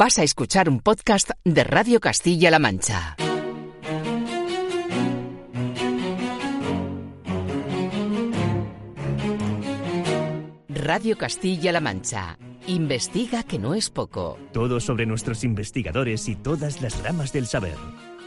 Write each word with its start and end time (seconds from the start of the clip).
Vas 0.00 0.16
a 0.20 0.22
escuchar 0.22 0.68
un 0.68 0.78
podcast 0.78 1.30
de 1.44 1.64
Radio 1.64 1.98
Castilla-La 1.98 2.60
Mancha. 2.60 3.16
Radio 10.68 11.18
Castilla-La 11.18 11.80
Mancha. 11.80 12.38
Investiga 12.68 13.42
que 13.42 13.58
no 13.58 13.74
es 13.74 13.90
poco. 13.90 14.38
Todo 14.52 14.78
sobre 14.78 15.04
nuestros 15.04 15.42
investigadores 15.42 16.28
y 16.28 16.36
todas 16.36 16.80
las 16.80 17.02
ramas 17.02 17.32
del 17.32 17.48
saber. 17.48 17.74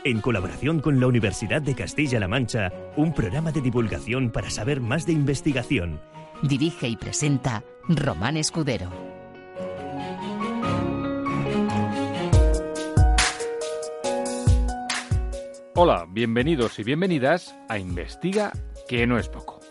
En 0.04 0.20
colaboración 0.20 0.82
con 0.82 1.00
la 1.00 1.08
Universidad 1.08 1.62
de 1.62 1.74
Castilla-La 1.74 2.28
Mancha, 2.28 2.74
un 2.98 3.14
programa 3.14 3.54
de 3.54 3.62
divulgación 3.62 4.30
para 4.34 4.50
saber 4.50 4.82
más 4.82 5.06
de 5.06 5.14
investigación. 5.14 6.02
Dirige 6.44 6.90
y 6.90 6.98
presenta 6.98 7.64
Román 7.88 8.36
Escudero. 8.36 9.11
Hola, 15.74 16.06
bienvenidos 16.10 16.78
y 16.80 16.84
bienvenidas 16.84 17.56
a 17.70 17.80
Investiga 17.80 18.52
que 18.90 19.08
no 19.08 19.18
es 19.18 19.30
poco. 19.30 19.62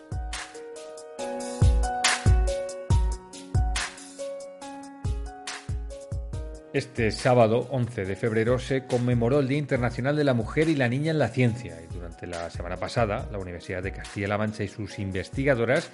Este 6.73 7.11
sábado 7.11 7.67
11 7.71 8.07
de 8.07 8.17
febrero 8.17 8.59
se 8.59 8.87
conmemoró 8.87 9.41
el 9.41 9.49
Día 9.49 9.59
Internacional 9.59 10.17
de 10.17 10.25
la 10.25 10.33
Mujer 10.33 10.71
y 10.71 10.75
la 10.75 10.89
Niña 10.89 11.11
en 11.11 11.19
la 11.19 11.29
Ciencia 11.29 11.79
y 11.83 11.93
durante 11.93 12.27
la 12.27 12.49
semana 12.49 12.79
pasada 12.79 13.29
la 13.31 13.39
Universidad 13.39 13.83
de 13.83 13.93
Castilla-La 13.93 14.39
Mancha 14.39 14.65
y 14.65 14.69
sus 14.69 14.99
investigadoras 14.99 15.91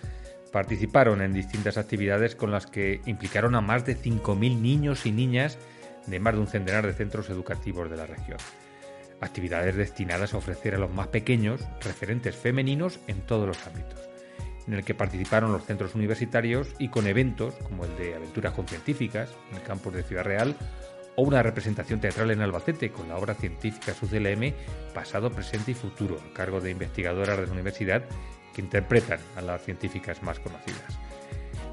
participaron 0.52 1.20
en 1.20 1.32
distintas 1.32 1.78
actividades 1.78 2.36
con 2.36 2.52
las 2.52 2.68
que 2.68 3.00
implicaron 3.06 3.56
a 3.56 3.60
más 3.60 3.84
de 3.84 3.96
5.000 3.96 4.60
niños 4.60 5.04
y 5.04 5.10
niñas 5.10 5.58
de 6.06 6.20
más 6.20 6.34
de 6.34 6.40
un 6.40 6.46
centenar 6.46 6.86
de 6.86 6.92
centros 6.92 7.28
educativos 7.28 7.90
de 7.90 7.96
la 7.96 8.06
región. 8.06 8.38
Actividades 9.20 9.76
destinadas 9.76 10.34
a 10.34 10.38
ofrecer 10.38 10.74
a 10.74 10.78
los 10.78 10.90
más 10.90 11.08
pequeños 11.08 11.60
referentes 11.80 12.36
femeninos 12.36 13.00
en 13.06 13.20
todos 13.22 13.46
los 13.46 13.66
ámbitos 13.66 14.00
en 14.66 14.74
el 14.74 14.84
que 14.84 14.94
participaron 14.94 15.52
los 15.52 15.64
centros 15.64 15.94
universitarios 15.94 16.68
y 16.78 16.88
con 16.88 17.06
eventos 17.06 17.54
como 17.62 17.84
el 17.84 17.96
de 17.96 18.16
Aventuras 18.16 18.52
con 18.52 18.66
Científicas 18.66 19.30
en 19.50 19.58
el 19.58 19.62
campus 19.62 19.94
de 19.94 20.02
Ciudad 20.02 20.24
Real 20.24 20.56
o 21.14 21.22
una 21.22 21.42
representación 21.42 22.00
teatral 22.00 22.30
en 22.30 22.42
Albacete 22.42 22.90
con 22.90 23.08
la 23.08 23.16
obra 23.16 23.34
científica 23.34 23.94
SUCLM 23.94 24.52
Pasado, 24.92 25.30
Presente 25.30 25.70
y 25.70 25.74
Futuro, 25.74 26.18
a 26.18 26.34
cargo 26.34 26.60
de 26.60 26.70
investigadoras 26.70 27.38
de 27.38 27.46
la 27.46 27.52
universidad 27.52 28.02
que 28.54 28.60
interpretan 28.60 29.20
a 29.36 29.42
las 29.42 29.62
científicas 29.62 30.22
más 30.22 30.38
conocidas. 30.40 30.98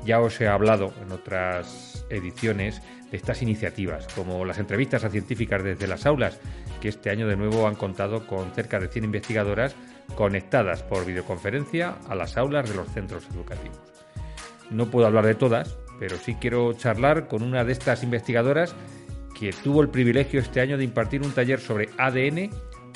Ya 0.06 0.20
os 0.20 0.40
he 0.40 0.48
hablado 0.48 0.94
en 1.02 1.12
otras 1.12 1.93
ediciones 2.10 2.82
de 3.12 3.18
estas 3.18 3.42
iniciativas, 3.42 4.08
como 4.16 4.46
las 4.46 4.60
entrevistas 4.60 5.04
a 5.04 5.10
científicas 5.10 5.64
desde 5.64 5.88
las 5.88 6.06
aulas, 6.06 6.40
que 6.82 6.90
este 6.90 7.10
año 7.10 7.28
de 7.28 7.36
nuevo 7.36 7.68
han 7.68 7.76
contado 7.76 8.28
con 8.28 8.52
cerca 8.52 8.80
de 8.80 8.88
100 8.88 9.06
investigadoras 9.06 9.76
conectadas 10.16 10.84
por 10.84 11.06
videoconferencia 11.06 11.98
a 12.08 12.16
las 12.16 12.38
aulas 12.38 12.70
de 12.70 12.76
los 12.76 12.90
centros 12.90 13.28
educativos. 13.34 13.80
No 14.70 14.90
puedo 14.90 15.06
hablar 15.06 15.26
de 15.26 15.36
todas, 15.36 15.78
pero 16.00 16.18
sí 16.18 16.36
quiero 16.36 16.74
charlar 16.74 17.28
con 17.28 17.44
una 17.44 17.64
de 17.64 17.74
estas 17.74 18.04
investigadoras 18.04 18.76
que 19.40 19.52
tuvo 19.52 19.82
el 19.82 19.90
privilegio 19.90 20.40
este 20.40 20.62
año 20.62 20.78
de 20.78 20.84
impartir 20.84 21.22
un 21.22 21.32
taller 21.32 21.60
sobre 21.60 21.90
ADN 21.98 22.50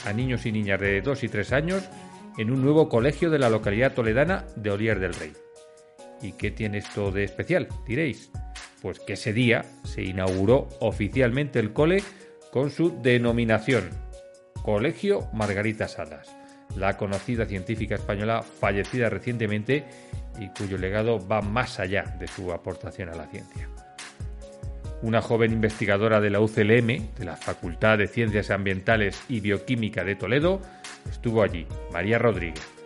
a 0.05 0.14
niños 0.14 0.45
y 0.45 0.52
niñas 0.52 0.80
de 0.80 1.02
2 1.02 1.23
y 1.23 1.30
3 1.30 1.53
años 1.53 1.89
en 2.38 2.52
un 2.52 2.61
nuevo 2.61 2.88
colegio 2.88 3.30
de 3.30 3.39
la 3.39 3.49
localidad 3.49 3.94
toledana 3.94 4.45
de 4.55 4.71
Olier 4.71 4.99
del 4.99 5.14
Rey. 5.14 5.33
¿Y 6.21 6.33
qué 6.33 6.52
tiene 6.52 6.80
esto 6.80 7.11
de 7.11 7.23
especial? 7.23 7.67
Diréis. 7.86 8.31
Pues 8.81 9.00
que 9.00 9.14
ese 9.14 9.33
día 9.33 9.66
se 9.83 10.03
inauguró 10.03 10.70
oficialmente 10.80 11.59
el 11.59 11.73
cole 11.73 12.03
con 12.52 12.70
su 12.70 13.02
denominación, 13.02 13.89
Colegio 14.64 15.28
Margarita 15.33 15.88
Salas 15.88 16.38
la 16.78 16.98
conocida 16.98 17.45
científica 17.45 17.95
española 17.95 18.42
fallecida 18.44 19.09
recientemente 19.09 19.86
y 20.39 20.49
cuyo 20.49 20.77
legado 20.77 21.26
va 21.26 21.42
más 21.42 21.80
allá 21.80 22.15
de 22.20 22.27
su 22.27 22.52
aportación 22.52 23.10
a 23.10 23.15
la 23.15 23.27
ciencia. 23.27 23.70
Una 25.02 25.21
joven 25.21 25.54
investigadora 25.54 26.20
de 26.20 26.30
la 26.32 26.39
UCLM, 26.39 27.15
de 27.15 27.26
la 27.26 27.36
Facultad 27.36 27.98
de 27.98 28.08
Ciencias 28.08 28.49
Ambientales 28.49 29.21
y 29.30 29.42
Bioquímica 29.42 30.04
de 30.04 30.15
Toledo, 30.15 30.61
estuvo 31.09 31.44
allí, 31.44 31.67
María 31.92 32.17
Rodríguez. 32.17 32.77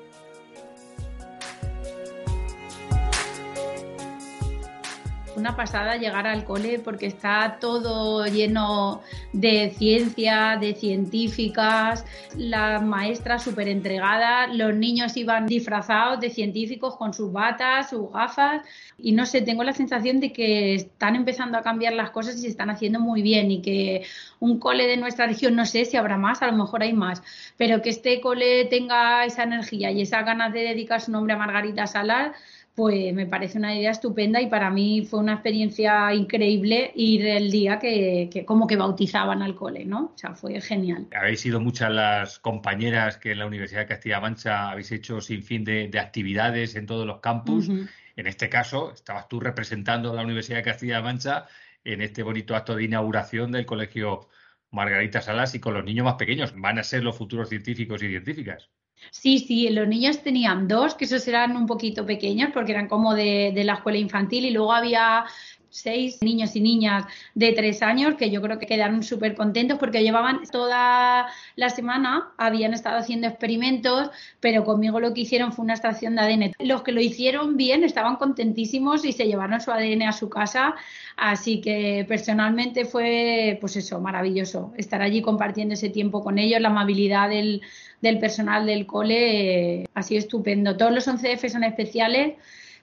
Una 5.35 5.55
pasada 5.55 5.97
llegar 5.97 6.27
al 6.27 6.43
cole 6.43 6.79
porque 6.79 7.05
está 7.05 7.57
todo 7.59 8.25
lleno 8.25 9.01
de 9.33 9.73
ciencia, 9.77 10.57
de 10.59 10.73
científicas, 10.73 12.05
las 12.35 12.81
maestras 12.83 13.43
súper 13.43 13.67
entregadas, 13.67 14.53
los 14.55 14.73
niños 14.75 15.15
iban 15.17 15.45
disfrazados 15.45 16.19
de 16.19 16.29
científicos 16.29 16.95
con 16.97 17.13
sus 17.13 17.31
batas, 17.31 17.89
sus 17.89 18.11
gafas 18.11 18.61
y 18.97 19.11
no 19.13 19.25
sé, 19.25 19.41
tengo 19.41 19.63
la 19.63 19.73
sensación 19.73 20.19
de 20.19 20.31
que 20.31 20.75
están 20.75 21.15
empezando 21.15 21.57
a 21.57 21.61
cambiar 21.61 21.93
las 21.93 22.11
cosas 22.11 22.35
y 22.35 22.41
se 22.41 22.47
están 22.47 22.69
haciendo 22.69 22.99
muy 22.99 23.21
bien 23.21 23.51
y 23.51 23.61
que 23.61 24.03
un 24.39 24.59
cole 24.59 24.87
de 24.87 24.97
nuestra 24.97 25.27
región, 25.27 25.55
no 25.55 25.65
sé 25.65 25.85
si 25.85 25.97
habrá 25.97 26.17
más, 26.17 26.41
a 26.41 26.47
lo 26.47 26.57
mejor 26.57 26.83
hay 26.83 26.93
más, 26.93 27.21
pero 27.57 27.81
que 27.81 27.89
este 27.89 28.21
cole 28.21 28.65
tenga 28.65 29.25
esa 29.25 29.43
energía 29.43 29.91
y 29.91 30.01
esa 30.01 30.21
ganas 30.23 30.53
de 30.53 30.61
dedicar 30.61 31.01
su 31.01 31.11
nombre 31.11 31.33
a 31.33 31.37
Margarita 31.37 31.87
Salar 31.87 32.33
pues 32.75 33.13
me 33.13 33.25
parece 33.25 33.57
una 33.57 33.75
idea 33.75 33.91
estupenda 33.91 34.41
y 34.41 34.47
para 34.47 34.69
mí 34.69 35.05
fue 35.05 35.19
una 35.19 35.33
experiencia 35.33 36.13
increíble 36.13 36.91
ir 36.95 37.25
el 37.25 37.51
día 37.51 37.79
que, 37.79 38.43
como 38.45 38.65
que 38.65 38.77
bautizaban 38.77 39.41
al 39.41 39.55
cole, 39.55 39.85
¿no? 39.85 40.11
O 40.15 40.17
sea, 40.17 40.33
fue 40.33 40.59
genial. 40.61 41.07
Habéis 41.13 41.41
sido 41.41 41.59
muchas 41.59 41.91
las 41.91 42.39
compañeras 42.39 43.17
que 43.17 43.33
en 43.33 43.39
la 43.39 43.45
Universidad 43.45 43.81
de 43.81 43.87
Castilla-La 43.87 44.21
Mancha 44.21 44.69
habéis 44.71 44.91
hecho 44.91 45.19
sin 45.19 45.43
fin 45.43 45.65
de, 45.65 45.91
actividades 45.99 46.75
en 46.75 46.85
todos 46.85 47.05
los 47.05 47.19
campus. 47.19 47.69
En 48.15 48.27
este 48.27 48.49
caso, 48.49 48.91
estabas 48.93 49.27
tú 49.27 49.39
representando 49.39 50.11
a 50.11 50.15
la 50.15 50.23
Universidad 50.23 50.57
de 50.57 50.63
Castilla-La 50.63 51.01
Mancha 51.01 51.47
en 51.83 52.01
este 52.01 52.23
bonito 52.23 52.55
acto 52.55 52.75
de 52.75 52.85
inauguración 52.85 53.51
del 53.51 53.65
Colegio 53.65 54.29
Margarita 54.69 55.21
Salas 55.21 55.53
y 55.55 55.59
con 55.59 55.73
los 55.73 55.83
niños 55.83 56.05
más 56.05 56.15
pequeños. 56.15 56.53
Van 56.55 56.79
a 56.79 56.83
ser 56.83 57.03
los 57.03 57.17
futuros 57.17 57.49
científicos 57.49 58.01
y 58.01 58.07
científicas. 58.07 58.69
Sí, 59.09 59.39
sí, 59.39 59.69
los 59.69 59.87
niños 59.87 60.21
tenían 60.21 60.67
dos, 60.67 60.95
que 60.95 61.05
esos 61.05 61.27
eran 61.27 61.57
un 61.57 61.65
poquito 61.65 62.05
pequeños 62.05 62.51
porque 62.53 62.71
eran 62.71 62.87
como 62.87 63.13
de, 63.13 63.51
de 63.53 63.63
la 63.63 63.73
escuela 63.73 63.97
infantil 63.97 64.45
y 64.45 64.51
luego 64.51 64.73
había 64.73 65.25
seis 65.71 66.19
niños 66.21 66.55
y 66.55 66.61
niñas 66.61 67.05
de 67.33 67.53
tres 67.53 67.81
años 67.81 68.15
que 68.15 68.29
yo 68.29 68.41
creo 68.41 68.59
que 68.59 68.67
quedaron 68.67 69.01
súper 69.03 69.35
contentos 69.35 69.79
porque 69.79 70.03
llevaban 70.03 70.41
toda 70.51 71.27
la 71.55 71.69
semana, 71.69 72.33
habían 72.37 72.73
estado 72.73 72.97
haciendo 72.97 73.27
experimentos, 73.27 74.11
pero 74.39 74.63
conmigo 74.63 74.99
lo 74.99 75.13
que 75.13 75.21
hicieron 75.21 75.53
fue 75.53 75.63
una 75.63 75.73
extracción 75.73 76.15
de 76.15 76.21
ADN. 76.21 76.51
Los 76.59 76.83
que 76.83 76.91
lo 76.91 77.01
hicieron 77.01 77.57
bien 77.57 77.83
estaban 77.83 78.17
contentísimos 78.17 79.05
y 79.05 79.13
se 79.13 79.25
llevaron 79.25 79.61
su 79.61 79.71
ADN 79.71 80.03
a 80.03 80.11
su 80.11 80.29
casa, 80.29 80.75
así 81.15 81.61
que 81.61 82.05
personalmente 82.07 82.85
fue, 82.85 83.57
pues 83.61 83.77
eso, 83.77 83.99
maravilloso 84.01 84.73
estar 84.77 85.01
allí 85.01 85.21
compartiendo 85.21 85.73
ese 85.73 85.89
tiempo 85.89 86.21
con 86.21 86.37
ellos, 86.37 86.59
la 86.59 86.69
amabilidad 86.69 87.29
del, 87.29 87.61
del 88.01 88.19
personal 88.19 88.65
del 88.65 88.85
cole 88.85 89.81
eh, 89.81 89.87
ha 89.93 90.03
sido 90.03 90.19
estupendo. 90.19 90.75
Todos 90.75 90.91
los 90.91 91.07
11F 91.07 91.49
son 91.49 91.63
especiales, 91.63 92.35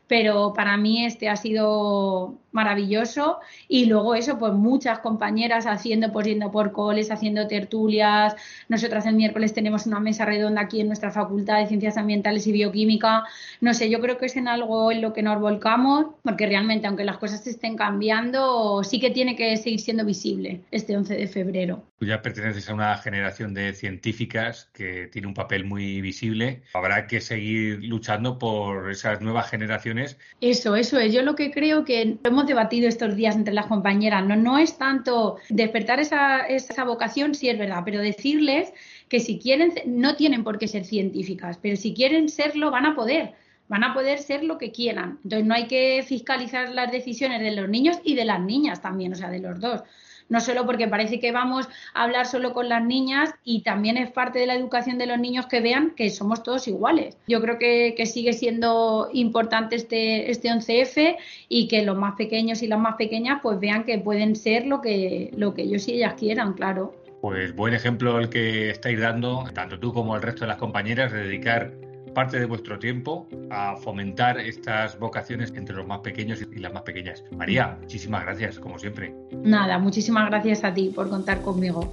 pero 0.08 0.52
para 0.54 0.76
mí 0.76 1.04
este 1.04 1.28
ha 1.28 1.36
sido 1.36 2.38
maravilloso 2.50 3.38
y 3.68 3.84
luego 3.84 4.14
eso, 4.14 4.38
pues 4.38 4.54
muchas 4.54 4.98
compañeras 5.00 5.66
haciendo, 5.66 6.10
pues 6.12 6.26
yendo 6.26 6.50
por 6.50 6.72
coles, 6.72 7.10
haciendo 7.10 7.46
tertulias. 7.46 8.34
Nosotras 8.68 9.06
el 9.06 9.14
miércoles 9.14 9.52
tenemos 9.52 9.86
una 9.86 10.00
mesa 10.00 10.24
redonda 10.24 10.62
aquí 10.62 10.80
en 10.80 10.88
nuestra 10.88 11.10
Facultad 11.10 11.58
de 11.58 11.66
Ciencias 11.66 11.98
Ambientales 11.98 12.46
y 12.46 12.52
Bioquímica. 12.52 13.24
No 13.60 13.74
sé, 13.74 13.90
yo 13.90 14.00
creo 14.00 14.18
que 14.18 14.26
es 14.26 14.36
en 14.36 14.48
algo 14.48 14.90
en 14.90 15.02
lo 15.02 15.12
que 15.12 15.22
nos 15.22 15.40
volcamos, 15.40 16.06
porque 16.22 16.46
realmente 16.46 16.86
aunque 16.86 17.04
las 17.04 17.18
cosas 17.18 17.46
estén 17.46 17.76
cambiando, 17.76 18.82
sí 18.82 18.98
que 18.98 19.10
tiene 19.10 19.36
que 19.36 19.56
seguir 19.58 19.80
siendo 19.80 20.04
visible 20.04 20.62
este 20.70 20.96
11 20.96 21.14
de 21.16 21.28
febrero. 21.28 21.82
Tú 21.98 22.06
ya 22.06 22.22
perteneces 22.22 22.68
a 22.70 22.74
una 22.74 22.96
generación 22.98 23.54
de 23.54 23.74
científicas 23.74 24.70
que 24.72 25.08
tiene 25.08 25.26
un 25.26 25.34
papel 25.34 25.64
muy 25.64 26.00
visible. 26.00 26.62
Habrá 26.72 27.08
que 27.08 27.20
seguir 27.20 27.82
luchando 27.82 28.38
por 28.38 28.88
esas 28.88 29.20
nuevas 29.20 29.50
generaciones. 29.50 30.16
Eso, 30.40 30.76
eso 30.76 31.00
es. 31.00 31.12
Yo 31.12 31.22
lo 31.22 31.34
que 31.34 31.50
creo 31.50 31.84
que 31.84 32.18
hemos 32.22 32.46
debatido 32.46 32.88
estos 32.88 33.16
días 33.16 33.34
entre 33.34 33.52
las 33.52 33.66
compañeras, 33.66 34.24
no, 34.24 34.36
no 34.36 34.58
es 34.58 34.78
tanto 34.78 35.38
despertar 35.48 35.98
esa, 35.98 36.46
esa 36.46 36.84
vocación, 36.84 37.34
sí 37.34 37.48
es 37.48 37.58
verdad, 37.58 37.82
pero 37.84 38.00
decirles 38.00 38.72
que 39.08 39.18
si 39.18 39.40
quieren, 39.40 39.74
no 39.86 40.14
tienen 40.14 40.44
por 40.44 40.58
qué 40.58 40.68
ser 40.68 40.84
científicas, 40.84 41.58
pero 41.60 41.74
si 41.76 41.94
quieren 41.94 42.28
serlo, 42.28 42.70
van 42.70 42.86
a 42.86 42.94
poder 42.94 43.34
van 43.68 43.84
a 43.84 43.92
poder 43.92 44.18
ser 44.18 44.44
lo 44.44 44.56
que 44.56 44.72
quieran. 44.72 45.18
Entonces 45.24 45.46
no 45.46 45.54
hay 45.54 45.66
que 45.66 46.02
fiscalizar 46.06 46.70
las 46.70 46.90
decisiones 46.90 47.42
de 47.42 47.50
los 47.50 47.68
niños 47.68 47.98
y 48.02 48.14
de 48.14 48.24
las 48.24 48.40
niñas 48.40 48.80
también, 48.80 49.12
o 49.12 49.14
sea, 49.14 49.28
de 49.28 49.40
los 49.40 49.60
dos. 49.60 49.82
No 50.28 50.40
solo 50.40 50.66
porque 50.66 50.88
parece 50.88 51.20
que 51.20 51.32
vamos 51.32 51.68
a 51.94 52.04
hablar 52.04 52.26
solo 52.26 52.52
con 52.52 52.68
las 52.68 52.84
niñas 52.84 53.34
y 53.44 53.62
también 53.62 53.96
es 53.96 54.10
parte 54.10 54.38
de 54.38 54.46
la 54.46 54.54
educación 54.54 54.98
de 54.98 55.06
los 55.06 55.18
niños 55.18 55.46
que 55.46 55.60
vean 55.60 55.92
que 55.96 56.10
somos 56.10 56.42
todos 56.42 56.68
iguales. 56.68 57.16
Yo 57.26 57.40
creo 57.40 57.58
que, 57.58 57.94
sigue 58.08 58.32
siendo 58.32 59.10
importante 59.12 59.76
este, 59.76 60.30
este 60.30 60.48
11F 60.48 61.16
y 61.48 61.68
que 61.68 61.82
los 61.82 61.96
más 61.96 62.14
pequeños 62.16 62.62
y 62.62 62.66
las 62.66 62.78
más 62.78 62.96
pequeñas 62.96 63.40
pues 63.42 63.60
vean 63.60 63.84
que 63.84 63.98
pueden 63.98 64.34
ser 64.34 64.66
lo 64.66 64.80
que, 64.80 65.30
lo 65.36 65.52
que 65.52 65.62
ellos 65.62 65.86
y 65.88 65.94
ellas 65.94 66.14
quieran, 66.14 66.54
claro. 66.54 66.94
Pues 67.20 67.54
buen 67.54 67.74
ejemplo 67.74 68.18
el 68.18 68.28
que 68.28 68.70
estáis 68.70 69.00
dando, 69.00 69.44
tanto 69.52 69.78
tú 69.78 69.92
como 69.92 70.16
el 70.16 70.22
resto 70.22 70.42
de 70.42 70.48
las 70.48 70.56
compañeras, 70.56 71.12
de 71.12 71.24
dedicar 71.24 71.72
parte 72.18 72.40
de 72.40 72.46
vuestro 72.46 72.80
tiempo 72.80 73.28
a 73.48 73.76
fomentar 73.76 74.40
estas 74.40 74.98
vocaciones 74.98 75.52
entre 75.54 75.76
los 75.76 75.86
más 75.86 76.00
pequeños 76.00 76.42
y 76.42 76.58
las 76.58 76.72
más 76.72 76.82
pequeñas. 76.82 77.22
María, 77.30 77.78
muchísimas 77.80 78.24
gracias, 78.24 78.58
como 78.58 78.76
siempre. 78.76 79.14
Nada, 79.44 79.78
muchísimas 79.78 80.28
gracias 80.28 80.64
a 80.64 80.74
ti 80.74 80.90
por 80.92 81.08
contar 81.08 81.42
conmigo. 81.42 81.92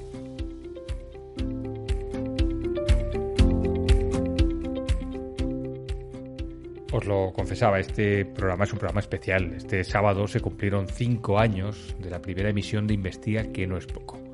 Os 6.91 7.05
lo 7.05 7.31
confesaba, 7.31 7.79
este 7.79 8.25
programa 8.25 8.63
es 8.63 8.73
un 8.73 8.79
programa 8.79 9.01
especial. 9.01 9.53
Este 9.53 9.83
sábado 9.83 10.27
se 10.27 10.39
cumplieron 10.39 10.87
cinco 10.87 11.37
años 11.37 11.95
de 11.99 12.09
la 12.09 12.19
primera 12.19 12.49
emisión 12.49 12.87
de 12.87 12.95
Investiga, 12.95 13.43
que 13.43 13.67
no 13.67 13.77
es 13.77 13.85
poco. 13.85 14.24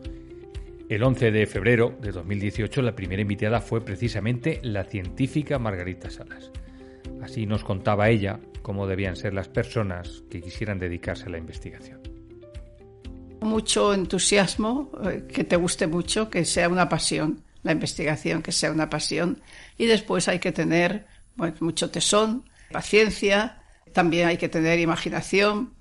El 0.92 1.04
11 1.04 1.32
de 1.32 1.48
febrero 1.48 1.98
de 2.02 2.12
2018 2.12 2.82
la 2.82 2.94
primera 2.94 3.22
invitada 3.22 3.62
fue 3.62 3.80
precisamente 3.80 4.60
la 4.62 4.84
científica 4.84 5.58
Margarita 5.58 6.10
Salas. 6.10 6.52
Así 7.24 7.46
nos 7.46 7.64
contaba 7.64 8.10
ella 8.10 8.42
cómo 8.62 8.86
debían 8.88 9.16
ser 9.16 9.34
las 9.34 9.48
personas 9.48 10.26
que 10.30 10.42
quisieran 10.42 10.80
dedicarse 10.80 11.28
a 11.28 11.30
la 11.30 11.38
investigación. 11.38 12.02
Mucho 13.40 13.94
entusiasmo, 13.94 14.92
eh, 15.06 15.24
que 15.34 15.46
te 15.46 15.56
guste 15.56 15.88
mucho, 15.88 16.30
que 16.30 16.44
sea 16.44 16.68
una 16.68 16.90
pasión, 16.90 17.42
la 17.64 17.72
investigación, 17.72 18.42
que 18.42 18.52
sea 18.52 18.74
una 18.74 18.90
pasión. 18.90 19.42
Y 19.78 19.86
después 19.86 20.28
hay 20.28 20.40
que 20.40 20.52
tener 20.52 21.06
mucho 21.62 21.90
tesón, 21.90 22.50
paciencia, 22.70 23.64
también 23.94 24.28
hay 24.28 24.36
que 24.36 24.50
tener 24.50 24.78
imaginación, 24.78 25.74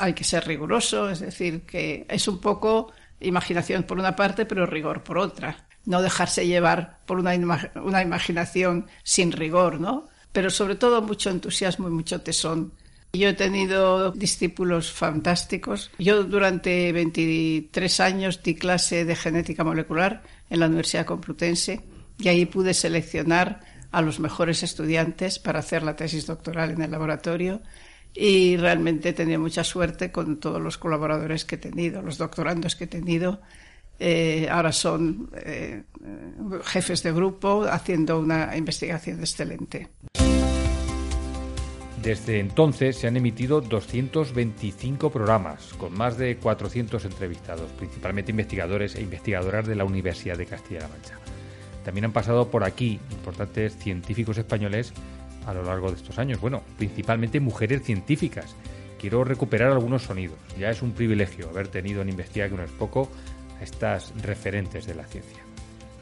hay 0.00 0.14
que 0.14 0.24
ser 0.24 0.48
riguroso, 0.48 1.10
es 1.10 1.20
decir, 1.20 1.62
que 1.62 2.06
es 2.08 2.26
un 2.26 2.40
poco 2.40 2.90
imaginación 3.22 3.84
por 3.84 3.98
una 3.98 4.16
parte, 4.16 4.46
pero 4.46 4.66
rigor 4.66 5.02
por 5.02 5.18
otra. 5.18 5.66
No 5.84 6.02
dejarse 6.02 6.46
llevar 6.46 6.98
por 7.06 7.18
una, 7.18 7.32
una 7.82 8.02
imaginación 8.02 8.86
sin 9.02 9.32
rigor, 9.32 9.80
¿no? 9.80 10.08
Pero 10.32 10.50
sobre 10.50 10.76
todo 10.76 11.02
mucho 11.02 11.30
entusiasmo 11.30 11.88
y 11.88 11.90
mucho 11.90 12.20
tesón. 12.20 12.72
Yo 13.12 13.28
he 13.28 13.34
tenido 13.34 14.10
discípulos 14.12 14.90
fantásticos. 14.90 15.90
Yo 15.98 16.24
durante 16.24 16.92
23 16.92 18.00
años 18.00 18.42
di 18.42 18.54
clase 18.54 19.04
de 19.04 19.16
genética 19.16 19.64
molecular 19.64 20.22
en 20.48 20.60
la 20.60 20.66
Universidad 20.66 21.04
Complutense 21.04 21.82
y 22.18 22.28
ahí 22.28 22.46
pude 22.46 22.72
seleccionar 22.72 23.60
a 23.90 24.00
los 24.00 24.18
mejores 24.18 24.62
estudiantes 24.62 25.38
para 25.38 25.58
hacer 25.58 25.82
la 25.82 25.94
tesis 25.94 26.26
doctoral 26.26 26.70
en 26.70 26.80
el 26.80 26.90
laboratorio 26.90 27.60
y 28.14 28.56
realmente 28.56 29.10
he 29.10 29.12
tenido 29.12 29.40
mucha 29.40 29.64
suerte 29.64 30.12
con 30.12 30.38
todos 30.38 30.60
los 30.60 30.78
colaboradores 30.78 31.44
que 31.44 31.54
he 31.54 31.58
tenido, 31.58 32.02
los 32.02 32.18
doctorandos 32.18 32.76
que 32.76 32.84
he 32.84 32.88
tenido. 32.88 33.40
Eh, 33.98 34.48
ahora 34.50 34.72
son 34.72 35.30
eh, 35.34 35.84
jefes 36.64 37.02
de 37.02 37.12
grupo 37.12 37.64
haciendo 37.64 38.18
una 38.18 38.56
investigación 38.56 39.20
excelente. 39.20 39.88
Desde 42.02 42.40
entonces 42.40 42.96
se 42.96 43.06
han 43.06 43.16
emitido 43.16 43.60
225 43.60 45.10
programas 45.10 45.72
con 45.74 45.96
más 45.96 46.18
de 46.18 46.36
400 46.36 47.04
entrevistados, 47.04 47.70
principalmente 47.78 48.32
investigadores 48.32 48.96
e 48.96 49.02
investigadoras 49.02 49.68
de 49.68 49.76
la 49.76 49.84
Universidad 49.84 50.36
de 50.36 50.46
Castilla-La 50.46 50.88
Mancha. 50.88 51.14
También 51.84 52.06
han 52.06 52.12
pasado 52.12 52.50
por 52.50 52.64
aquí 52.64 52.98
importantes 53.12 53.76
científicos 53.76 54.36
españoles 54.36 54.92
a 55.46 55.54
lo 55.54 55.62
largo 55.62 55.90
de 55.90 55.96
estos 55.96 56.18
años. 56.18 56.40
Bueno, 56.40 56.62
principalmente 56.78 57.40
mujeres 57.40 57.82
científicas. 57.82 58.54
Quiero 58.98 59.24
recuperar 59.24 59.72
algunos 59.72 60.02
sonidos. 60.02 60.38
Ya 60.58 60.70
es 60.70 60.82
un 60.82 60.92
privilegio 60.92 61.48
haber 61.48 61.68
tenido 61.68 62.02
en 62.02 62.08
Investiga, 62.08 62.48
que 62.48 62.56
no 62.56 62.62
es 62.62 62.70
poco, 62.70 63.10
a 63.58 63.64
estas 63.64 64.12
referentes 64.22 64.86
de 64.86 64.94
la 64.94 65.04
ciencia, 65.04 65.42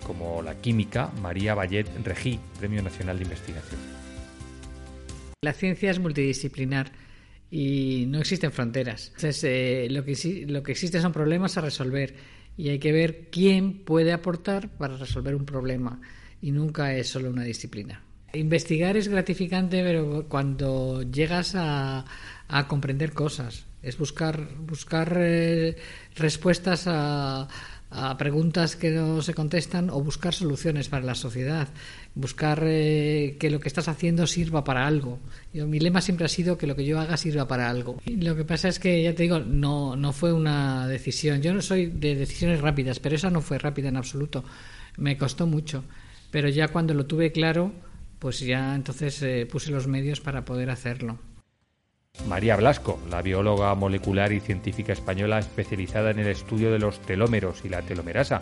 como 0.06 0.42
la 0.42 0.54
química 0.56 1.10
María 1.22 1.54
Vallet 1.54 1.86
Regí, 2.04 2.38
Premio 2.58 2.82
Nacional 2.82 3.16
de 3.16 3.24
Investigación. 3.24 3.80
La 5.42 5.54
ciencia 5.54 5.90
es 5.90 5.98
multidisciplinar 5.98 6.92
y 7.50 8.04
no 8.08 8.18
existen 8.18 8.52
fronteras. 8.52 9.12
Eh, 9.42 9.88
lo 9.90 10.04
que 10.62 10.72
existe 10.72 11.00
son 11.00 11.12
problemas 11.12 11.56
a 11.56 11.62
resolver 11.62 12.14
y 12.56 12.68
hay 12.68 12.78
que 12.78 12.92
ver 12.92 13.28
quién 13.30 13.84
puede 13.84 14.12
aportar 14.12 14.68
para 14.76 14.98
resolver 14.98 15.34
un 15.34 15.46
problema 15.46 16.00
y 16.42 16.52
nunca 16.52 16.94
es 16.94 17.08
solo 17.08 17.30
una 17.30 17.44
disciplina. 17.44 18.02
Investigar 18.32 18.96
es 18.96 19.08
gratificante, 19.08 19.82
pero 19.82 20.26
cuando 20.28 21.02
llegas 21.02 21.54
a, 21.56 22.04
comprender 22.68 23.12
cosas, 23.12 23.64
es 23.82 23.98
buscar, 23.98 24.48
buscar 24.58 25.16
eh, 25.16 25.76
respuestas 26.14 26.84
a, 26.86 27.48
preguntas 28.18 28.76
que 28.76 28.90
no 28.90 29.20
se 29.20 29.34
contestan 29.34 29.90
o 29.90 30.00
buscar 30.00 30.32
soluciones 30.32 30.88
para 30.88 31.04
la 31.04 31.16
sociedad, 31.16 31.66
buscar 32.14 32.62
eh, 32.64 33.36
que 33.40 33.50
lo 33.50 33.58
que 33.58 33.66
estás 33.66 33.88
haciendo 33.88 34.28
sirva 34.28 34.62
para 34.62 34.86
algo. 34.86 35.18
mi 35.52 35.80
lema 35.80 36.00
siempre 36.00 36.26
ha 36.26 36.28
sido 36.28 36.56
que 36.56 36.68
lo 36.68 36.76
que 36.76 36.84
yo 36.84 37.00
haga 37.00 37.16
sirva 37.16 37.48
para 37.48 37.68
algo. 37.68 38.00
Lo 38.06 38.36
que 38.36 38.44
pasa 38.44 38.68
es 38.68 38.78
que, 38.78 39.02
ya 39.02 39.12
te 39.16 39.24
digo, 39.24 39.40
no, 39.40 39.96
no 39.96 40.12
fue 40.12 40.32
una 40.32 40.86
decisión. 40.86 41.42
Yo 41.42 41.52
no 41.52 41.62
soy 41.62 41.86
de 41.86 42.14
decisiones 42.14 42.60
rápidas, 42.60 43.00
pero 43.00 43.16
esa 43.16 43.28
no 43.28 43.40
fue 43.40 43.58
rápida 43.58 43.88
en 43.88 43.96
absoluto. 43.96 44.44
Me 44.96 45.18
costó 45.18 45.48
mucho. 45.48 45.82
Pero 46.30 46.48
ya 46.48 46.68
cuando 46.68 46.94
lo 46.94 47.06
tuve 47.06 47.32
claro, 47.32 47.72
pues 48.20 48.38
ya 48.38 48.74
entonces 48.76 49.20
eh, 49.22 49.48
puse 49.50 49.72
los 49.72 49.88
medios 49.88 50.20
para 50.20 50.44
poder 50.44 50.70
hacerlo. 50.70 51.18
María 52.28 52.56
Blasco, 52.56 53.00
la 53.10 53.22
bióloga 53.22 53.74
molecular 53.74 54.30
y 54.32 54.40
científica 54.40 54.92
española 54.92 55.38
especializada 55.38 56.10
en 56.10 56.18
el 56.18 56.28
estudio 56.28 56.70
de 56.70 56.78
los 56.78 57.00
telómeros 57.00 57.64
y 57.64 57.70
la 57.70 57.82
telomerasa, 57.82 58.40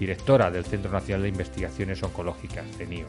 directora 0.00 0.50
del 0.50 0.64
Centro 0.64 0.90
Nacional 0.90 1.22
de 1.22 1.28
Investigaciones 1.28 2.02
Oncológicas, 2.02 2.66
CENIO. 2.78 3.06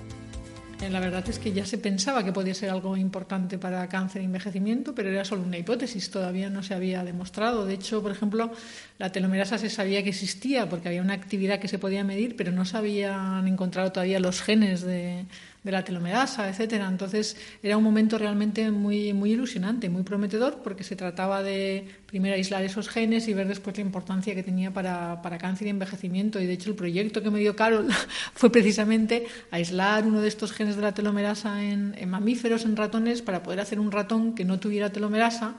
Eh, 0.82 0.90
la 0.90 1.00
verdad 1.02 1.28
es 1.28 1.40
que 1.40 1.52
ya 1.52 1.66
se 1.66 1.78
pensaba 1.78 2.24
que 2.24 2.32
podía 2.32 2.54
ser 2.54 2.70
algo 2.70 2.96
importante 2.96 3.58
para 3.58 3.88
cáncer 3.90 4.22
y 4.22 4.26
envejecimiento, 4.26 4.96
pero 4.96 5.10
era 5.10 5.26
solo 5.26 5.44
una 5.44 5.58
hipótesis, 5.58 6.10
todavía 6.10 6.50
no 6.50 6.64
se 6.64 6.74
había 6.74 7.04
demostrado. 7.04 7.66
De 7.66 7.74
hecho, 7.74 8.02
por 8.02 8.12
ejemplo, 8.12 8.52
la 8.98 9.12
telomerasa 9.12 9.58
se 9.58 9.70
sabía 9.70 10.04
que 10.04 10.10
existía 10.10 10.70
porque 10.70 10.88
había 10.88 11.02
una 11.02 11.14
actividad 11.14 11.60
que 11.60 11.68
se 11.68 11.80
podía 11.80 12.04
medir, 12.04 12.36
pero 12.38 12.52
no 12.52 12.64
se 12.64 12.78
habían 12.78 13.48
encontrado 13.48 13.92
todavía 13.92 14.20
los 14.20 14.42
genes 14.42 14.82
de, 14.82 15.26
de 15.64 15.72
la 15.72 15.84
telomerasa, 15.84 16.50
etcétera. 16.50 16.88
Entonces 16.88 17.36
era 17.62 17.78
un 17.78 17.84
momento 17.84 18.18
realmente 18.18 18.72
muy, 18.72 19.14
muy 19.14 19.34
ilusionante, 19.34 19.90
muy 19.90 20.04
prometedor, 20.04 20.62
porque 20.64 20.84
se 20.84 20.96
trataba 20.96 21.44
de 21.44 21.88
primero 22.06 22.36
aislar 22.36 22.64
esos 22.64 22.90
genes 22.90 23.28
y 23.28 23.34
ver 23.34 23.48
después 23.48 23.76
la 23.78 23.84
importancia 23.84 24.34
que 24.34 24.44
tenía 24.44 24.72
para, 24.72 25.22
para 25.22 25.38
cáncer 25.38 25.68
y 25.68 25.70
envejecimiento. 25.72 26.40
Y 26.40 26.46
de 26.46 26.54
hecho 26.54 26.70
el 26.70 26.76
proyecto 26.76 27.22
que 27.22 27.30
me 27.30 27.40
dio 27.40 27.56
Carol 27.56 27.88
fue 28.34 28.52
precisamente 28.52 29.28
aislar 29.52 30.06
uno 30.06 30.22
de 30.22 30.28
estos 30.28 30.52
genes 30.52 30.76
de 30.76 30.82
la 30.82 30.94
telomerasa 30.94 31.64
en, 31.64 31.94
en 31.98 32.10
mamíferos, 32.10 32.66
en 32.66 32.76
ratones, 32.76 33.22
para 33.22 33.44
poder 33.44 33.60
hacer 33.60 33.80
un 33.80 33.92
ratón 33.92 34.36
que 34.36 34.46
no 34.46 34.60
tuviera 34.60 34.92
telomerasa 34.92 35.58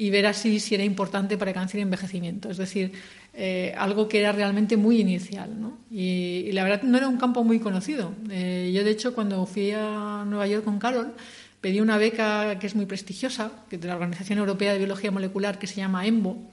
y 0.00 0.10
ver 0.10 0.26
así 0.26 0.60
si 0.60 0.76
era 0.76 0.84
importante 0.84 1.36
para 1.36 1.52
cáncer 1.52 1.80
y 1.80 1.82
envejecimiento. 1.82 2.48
Es 2.48 2.56
decir, 2.56 2.92
eh, 3.34 3.74
algo 3.76 4.08
que 4.08 4.20
era 4.20 4.30
realmente 4.30 4.76
muy 4.76 5.00
inicial. 5.00 5.60
¿no? 5.60 5.76
Y, 5.90 6.50
la 6.52 6.62
verdad 6.62 6.82
no 6.82 6.96
era 6.96 7.08
un 7.08 7.18
campo 7.18 7.42
muy 7.42 7.58
conocido. 7.58 8.14
Eh, 8.30 8.70
yo, 8.72 8.84
de 8.84 8.90
hecho, 8.92 9.12
cuando 9.12 9.44
fui 9.44 9.72
a 9.72 10.24
Nueva 10.24 10.46
York 10.46 10.64
con 10.64 10.78
Carol, 10.78 11.14
pedí 11.60 11.80
una 11.80 11.98
beca 11.98 12.60
que 12.60 12.68
es 12.68 12.76
muy 12.76 12.86
prestigiosa, 12.86 13.50
de 13.70 13.88
la 13.88 13.94
Organización 13.94 14.38
Europea 14.38 14.72
de 14.72 14.78
Biología 14.78 15.10
Molecular, 15.10 15.58
que 15.58 15.66
se 15.66 15.76
llama 15.76 16.06
EMBO. 16.06 16.48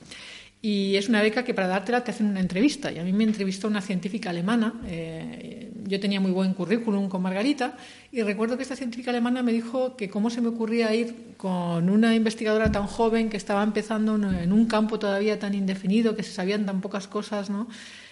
Y 0.66 0.96
es 0.96 1.10
una 1.10 1.22
beca 1.22 1.44
que 1.44 1.54
para 1.54 1.68
dártela 1.68 2.04
te 2.04 2.10
hacen 2.10 2.26
una 2.26 2.40
entrevista. 2.40 2.92
Y 2.92 2.98
a 2.98 3.04
mí 3.04 3.14
me 3.14 3.24
entrevistó 3.24 3.68
una 3.68 3.82
científica 3.82 4.32
alemana. 4.32 4.74
Eh, 4.88 5.72
yo 5.84 6.00
tenía 6.00 6.20
muy 6.20 6.32
buen 6.32 6.56
currículum 6.56 7.08
con 7.08 7.22
Margarita. 7.22 7.78
Y 8.12 8.24
recuerdo 8.24 8.58
que 8.58 8.64
esta 8.64 8.76
científica 8.76 9.12
alemana 9.12 9.44
me 9.44 9.54
dijo 9.54 9.96
que 9.96 10.10
cómo 10.10 10.32
se 10.32 10.42
me 10.42 10.48
ocurría 10.48 10.92
ir 10.96 11.36
con 11.38 11.88
una 11.88 12.16
investigadora 12.16 12.72
tan 12.72 12.88
joven 12.88 13.30
que 13.30 13.38
estaba 13.38 13.62
empezando 13.62 14.16
en 14.16 14.52
un 14.52 14.66
campo 14.66 14.98
todavía 14.98 15.38
tan 15.38 15.54
indefinido, 15.54 16.16
que 16.16 16.24
se 16.24 16.32
sabían 16.32 16.66
tan 16.66 16.82
pocas 16.82 17.08
cosas, 17.08 17.52
¿no? 17.52 17.68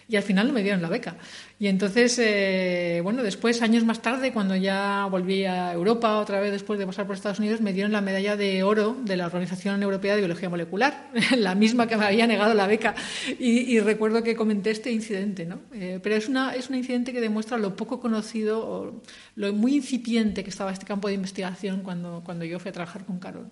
Y 0.07 0.15
al 0.15 0.23
final 0.23 0.47
no 0.47 0.53
me 0.53 0.63
dieron 0.63 0.81
la 0.81 0.89
beca. 0.89 1.15
Y 1.59 1.67
entonces, 1.67 2.19
eh, 2.21 2.99
bueno, 3.03 3.23
después, 3.23 3.61
años 3.61 3.85
más 3.85 4.01
tarde, 4.01 4.33
cuando 4.33 4.55
ya 4.55 5.07
volví 5.09 5.45
a 5.45 5.71
Europa, 5.71 6.17
otra 6.17 6.39
vez 6.39 6.51
después 6.51 6.77
de 6.77 6.85
pasar 6.85 7.07
por 7.07 7.15
Estados 7.15 7.39
Unidos, 7.39 7.61
me 7.61 7.71
dieron 7.71 7.91
la 7.91 8.01
medalla 8.01 8.35
de 8.35 8.63
oro 8.63 8.97
de 9.01 9.15
la 9.15 9.27
Organización 9.27 9.81
Europea 9.81 10.15
de 10.15 10.21
Biología 10.21 10.49
Molecular, 10.49 11.09
la 11.37 11.55
misma 11.55 11.87
que 11.87 11.95
me 11.95 12.05
había 12.05 12.27
negado 12.27 12.53
la 12.53 12.67
beca. 12.67 12.95
Y, 13.39 13.79
recuerdo 13.79 14.23
que 14.23 14.35
comenté 14.35 14.71
este 14.71 14.91
incidente, 14.91 15.45
¿no? 15.45 15.59
Eh, 15.73 15.99
pero 16.01 16.15
es, 16.15 16.27
una, 16.27 16.53
es 16.55 16.69
un 16.69 16.75
incidente 16.75 17.13
que 17.13 17.21
demuestra 17.21 17.57
lo 17.57 17.75
poco 17.75 17.99
conocido, 17.99 18.67
o 18.67 19.01
lo 19.35 19.53
muy 19.53 19.75
incipiente 19.75 20.43
que 20.43 20.49
estaba 20.49 20.71
este 20.71 20.85
campo 20.85 21.07
de 21.07 21.13
investigación 21.13 21.81
cuando, 21.81 22.21
cuando 22.25 22.45
yo 22.45 22.59
fui 22.59 22.69
a 22.69 22.73
trabajar 22.73 23.05
con 23.05 23.19
Carol. 23.19 23.49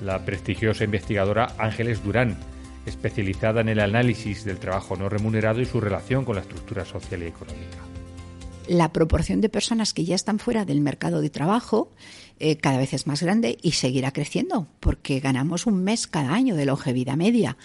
La 0.00 0.24
prestigiosa 0.24 0.84
investigadora 0.84 1.54
Ángeles 1.58 2.02
Durán 2.02 2.36
especializada 2.86 3.60
en 3.60 3.68
el 3.68 3.80
análisis 3.80 4.44
del 4.44 4.58
trabajo 4.58 4.96
no 4.96 5.08
remunerado 5.08 5.60
y 5.60 5.66
su 5.66 5.80
relación 5.80 6.24
con 6.24 6.36
la 6.36 6.42
estructura 6.42 6.84
social 6.84 7.22
y 7.22 7.26
económica. 7.26 7.78
La 8.68 8.92
proporción 8.92 9.40
de 9.40 9.48
personas 9.48 9.92
que 9.92 10.04
ya 10.04 10.14
están 10.14 10.38
fuera 10.38 10.64
del 10.64 10.80
mercado 10.80 11.20
de 11.20 11.30
trabajo 11.30 11.90
eh, 12.42 12.56
cada 12.56 12.78
vez 12.78 12.94
es 12.94 13.06
más 13.06 13.22
grande 13.22 13.58
y 13.60 13.72
seguirá 13.72 14.12
creciendo 14.12 14.66
porque 14.80 15.20
ganamos 15.20 15.66
un 15.66 15.84
mes 15.84 16.06
cada 16.06 16.32
año 16.32 16.56
de 16.56 16.64
longevidad 16.64 17.16
media. 17.16 17.58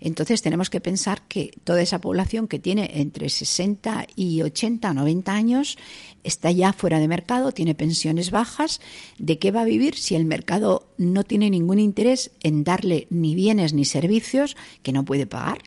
Entonces 0.00 0.42
tenemos 0.42 0.70
que 0.70 0.80
pensar 0.80 1.22
que 1.26 1.50
toda 1.64 1.82
esa 1.82 2.00
población 2.00 2.46
que 2.46 2.60
tiene 2.60 2.88
entre 2.94 3.28
60 3.28 4.06
y 4.14 4.42
80 4.42 4.90
o 4.90 4.94
90 4.94 5.32
años 5.32 5.76
está 6.22 6.52
ya 6.52 6.72
fuera 6.72 7.00
de 7.00 7.08
mercado, 7.08 7.50
tiene 7.50 7.74
pensiones 7.74 8.30
bajas. 8.30 8.80
¿De 9.18 9.40
qué 9.40 9.50
va 9.50 9.62
a 9.62 9.64
vivir 9.64 9.96
si 9.96 10.14
el 10.14 10.24
mercado 10.24 10.88
no 10.98 11.24
tiene 11.24 11.50
ningún 11.50 11.80
interés 11.80 12.30
en 12.44 12.62
darle 12.62 13.08
ni 13.10 13.34
bienes 13.34 13.74
ni 13.74 13.84
servicios 13.84 14.56
que 14.84 14.92
no 14.92 15.04
puede 15.04 15.26
pagar? 15.26 15.58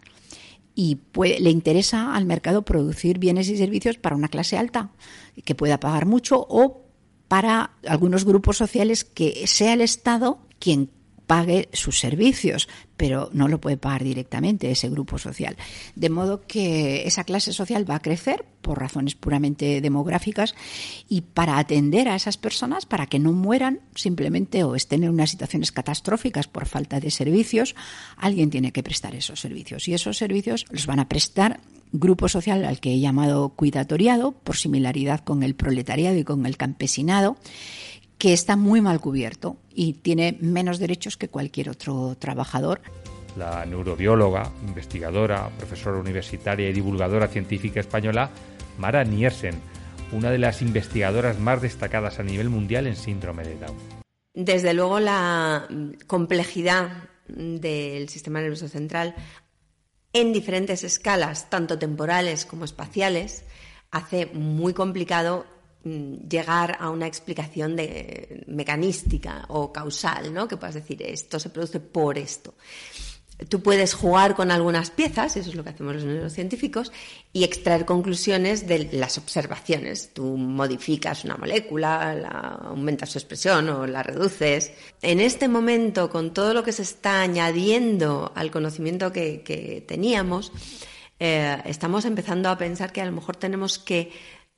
y 0.77 0.99
le 1.15 1.51
interesa 1.51 2.15
al 2.15 2.25
mercado 2.25 2.63
producir 2.63 3.17
bienes 3.17 3.47
y 3.47 3.55
servicios 3.55 3.97
para 3.97 4.17
una 4.17 4.27
clase 4.27 4.57
alta 4.57 4.91
que 5.45 5.55
pueda 5.55 5.79
pagar 5.79 6.05
mucho 6.05 6.45
o 6.49 6.84
para 7.27 7.71
algunos 7.87 8.25
grupos 8.25 8.57
sociales 8.57 9.03
que 9.03 9.47
sea 9.47 9.73
el 9.73 9.81
Estado 9.81 10.39
quien 10.59 10.89
pague 11.25 11.69
sus 11.73 11.99
servicios, 11.99 12.67
pero 12.97 13.29
no 13.33 13.47
lo 13.47 13.59
puede 13.59 13.77
pagar 13.77 14.03
directamente 14.03 14.71
ese 14.71 14.89
grupo 14.89 15.17
social. 15.17 15.57
De 15.95 16.09
modo 16.09 16.45
que 16.47 17.07
esa 17.07 17.23
clase 17.23 17.51
social 17.51 17.89
va 17.89 17.95
a 17.95 18.01
crecer 18.01 18.45
por 18.61 18.79
razones 18.79 19.15
puramente 19.15 19.81
demográficas 19.81 20.55
y 21.09 21.21
para 21.21 21.57
atender 21.57 22.07
a 22.07 22.15
esas 22.15 22.37
personas, 22.37 22.85
para 22.85 23.07
que 23.07 23.19
no 23.19 23.31
mueran 23.31 23.81
simplemente 23.95 24.63
o 24.63 24.75
estén 24.75 25.03
en 25.03 25.09
unas 25.09 25.31
situaciones 25.31 25.71
catastróficas 25.71 26.47
por 26.47 26.65
falta 26.65 26.99
de 26.99 27.11
servicios, 27.11 27.75
alguien 28.17 28.49
tiene 28.49 28.71
que 28.71 28.83
prestar 28.83 29.15
esos 29.15 29.39
servicios. 29.39 29.87
Y 29.87 29.93
esos 29.93 30.17
servicios 30.17 30.65
los 30.69 30.85
van 30.85 30.99
a 30.99 31.09
prestar 31.09 31.59
grupo 31.99 32.27
social 32.29 32.65
al 32.65 32.79
que 32.79 32.93
he 32.93 32.99
llamado 32.99 33.49
cuidatoriado, 33.49 34.31
por 34.31 34.55
similaridad 34.55 35.21
con 35.21 35.43
el 35.43 35.55
proletariado 35.55 36.17
y 36.17 36.23
con 36.23 36.45
el 36.45 36.57
campesinado, 36.57 37.37
que 38.17 38.33
está 38.33 38.55
muy 38.55 38.81
mal 38.81 38.99
cubierto 38.99 39.57
y 39.73 39.93
tiene 39.93 40.37
menos 40.41 40.79
derechos 40.79 41.17
que 41.17 41.29
cualquier 41.29 41.69
otro 41.69 42.15
trabajador. 42.17 42.81
La 43.37 43.65
neurobióloga, 43.65 44.51
investigadora, 44.65 45.49
profesora 45.57 45.99
universitaria 45.99 46.69
y 46.69 46.73
divulgadora 46.73 47.27
científica 47.27 47.81
española 47.81 48.29
Mara 48.77 49.03
Niersen, 49.03 49.55
una 50.11 50.31
de 50.31 50.37
las 50.37 50.61
investigadoras 50.61 51.39
más 51.39 51.61
destacadas 51.61 52.19
a 52.19 52.23
nivel 52.23 52.49
mundial 52.49 52.87
en 52.87 52.95
síndrome 52.95 53.43
de 53.43 53.57
Down. 53.57 53.77
Desde 54.33 54.73
luego 54.73 54.99
la 54.99 55.67
complejidad 56.07 56.89
del 57.27 58.09
sistema 58.09 58.39
nervioso 58.39 58.67
central 58.67 59.15
en 60.15 60.31
diferentes 60.31 60.85
escalas, 60.85 61.49
tanto 61.49 61.77
temporales 61.77 62.45
como 62.45 62.63
espaciales, 62.63 63.43
hace 63.91 64.27
muy 64.27 64.73
complicado 64.73 65.45
mm, 65.83 66.29
llegar 66.29 66.77
a 66.79 66.89
una 66.89 67.05
explicación 67.05 67.75
de, 67.75 68.45
mecanística 68.47 69.43
o 69.49 69.73
causal, 69.73 70.33
¿no? 70.33 70.47
Que 70.47 70.55
puedas 70.55 70.75
decir 70.75 71.03
esto 71.03 71.37
se 71.37 71.49
produce 71.49 71.81
por 71.81 72.17
esto. 72.17 72.53
Tú 73.49 73.61
puedes 73.61 73.93
jugar 73.93 74.33
con 74.33 74.49
algunas 74.49 74.91
piezas, 74.91 75.35
eso 75.35 75.49
es 75.49 75.55
lo 75.55 75.63
que 75.63 75.71
hacemos 75.71 75.95
los 75.95 76.05
neurocientíficos, 76.05 76.93
y 77.33 77.43
extraer 77.43 77.83
conclusiones 77.83 78.65
de 78.65 78.89
las 78.93 79.17
observaciones. 79.17 80.13
Tú 80.13 80.37
modificas 80.37 81.25
una 81.25 81.35
molécula, 81.35 82.15
la, 82.15 82.29
aumentas 82.29 83.09
su 83.09 83.17
expresión 83.17 83.67
o 83.67 83.87
la 83.87 84.03
reduces. 84.03 84.71
En 85.01 85.19
este 85.19 85.49
momento, 85.49 86.09
con 86.09 86.33
todo 86.33 86.53
lo 86.53 86.63
que 86.63 86.71
se 86.71 86.83
está 86.83 87.21
añadiendo 87.21 88.31
al 88.35 88.51
conocimiento 88.51 89.11
que, 89.11 89.83
teníamos, 89.85 90.53
eh, 91.19 91.61
estamos 91.65 92.05
empezando 92.05 92.49
a 92.49 92.57
pensar 92.57 92.93
que 92.93 93.01
a 93.01 93.05
lo 93.05 93.11
mejor 93.11 93.35
tenemos 93.35 93.79
que 93.79 94.11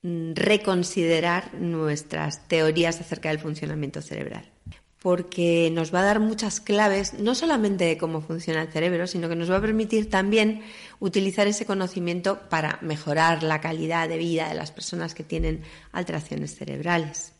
mm, 0.03 0.33
reconsiderar 0.35 1.55
nuestras 1.55 2.47
teorías 2.47 3.01
acerca 3.01 3.29
del 3.29 3.39
funcionamiento 3.39 4.03
cerebral 4.03 4.56
porque 5.01 5.69
nos 5.71 5.93
va 5.93 6.01
a 6.01 6.05
dar 6.05 6.19
muchas 6.19 6.59
claves, 6.59 7.13
no 7.13 7.35
solamente 7.35 7.85
de 7.85 7.97
cómo 7.97 8.21
funciona 8.21 8.63
el 8.63 8.69
cerebro, 8.69 9.05
sino 9.05 9.29
que 9.29 9.35
nos 9.35 9.51
va 9.51 9.57
a 9.57 9.61
permitir 9.61 10.09
también 10.09 10.61
utilizar 10.99 11.47
ese 11.47 11.65
conocimiento 11.65 12.39
para 12.49 12.79
mejorar 12.81 13.43
la 13.43 13.61
calidad 13.61 14.09
de 14.09 14.17
vida 14.17 14.49
de 14.49 14.55
las 14.55 14.71
personas 14.71 15.13
que 15.13 15.23
tienen 15.23 15.61
alteraciones 15.91 16.55
cerebrales. 16.55 17.33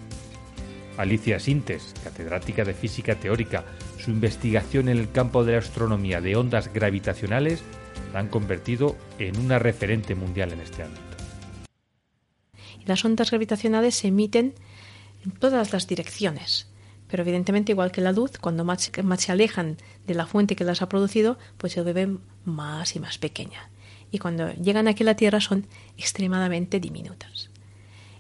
Alicia 0.98 1.40
Sintes, 1.40 1.94
catedrática 2.04 2.64
de 2.64 2.74
física 2.74 3.16
teórica, 3.16 3.66
su 4.00 4.12
investigación 4.12 4.90
en 4.90 4.98
el 4.98 5.12
campo 5.12 5.44
de 5.44 5.54
la 5.54 5.60
astronomía 5.60 6.22
de 6.22 6.36
ondas 6.36 6.72
gravitacionales 6.74 7.62
la 8.14 8.20
han 8.20 8.30
convertido 8.30 8.96
en 9.20 9.38
una 9.40 9.60
referente 9.60 10.16
mundial 10.16 10.54
en 10.54 10.62
este 10.62 10.84
ámbito. 10.84 11.02
Las 12.86 13.04
ondas 13.04 13.32
gravitacionales 13.32 13.96
se 13.96 14.08
emiten 14.08 14.54
en 15.24 15.32
todas 15.32 15.74
las 15.74 15.88
direcciones 15.88 16.68
pero 17.10 17.24
evidentemente, 17.24 17.72
igual 17.72 17.92
que 17.92 18.02
la 18.02 18.12
luz, 18.12 18.38
cuando 18.40 18.64
más, 18.64 18.92
se 19.18 19.32
alejan 19.32 19.78
de 20.06 20.14
la 20.14 20.26
fuente 20.26 20.56
que 20.56 20.64
las 20.64 20.82
ha 20.82 20.90
producido, 20.90 21.38
pues 21.58 21.74
se 21.74 21.82
ven 21.82 22.20
más 22.46 22.96
y 22.96 23.00
más 23.00 23.18
pequeña. 23.18 23.70
Y 24.12 24.20
cuando 24.20 24.54
llegan 24.54 24.88
aquí 24.88 25.04
a 25.04 25.08
la 25.08 25.16
Tierra 25.16 25.42
son 25.42 25.68
extremadamente 25.98 26.80
diminutas. 26.80 27.50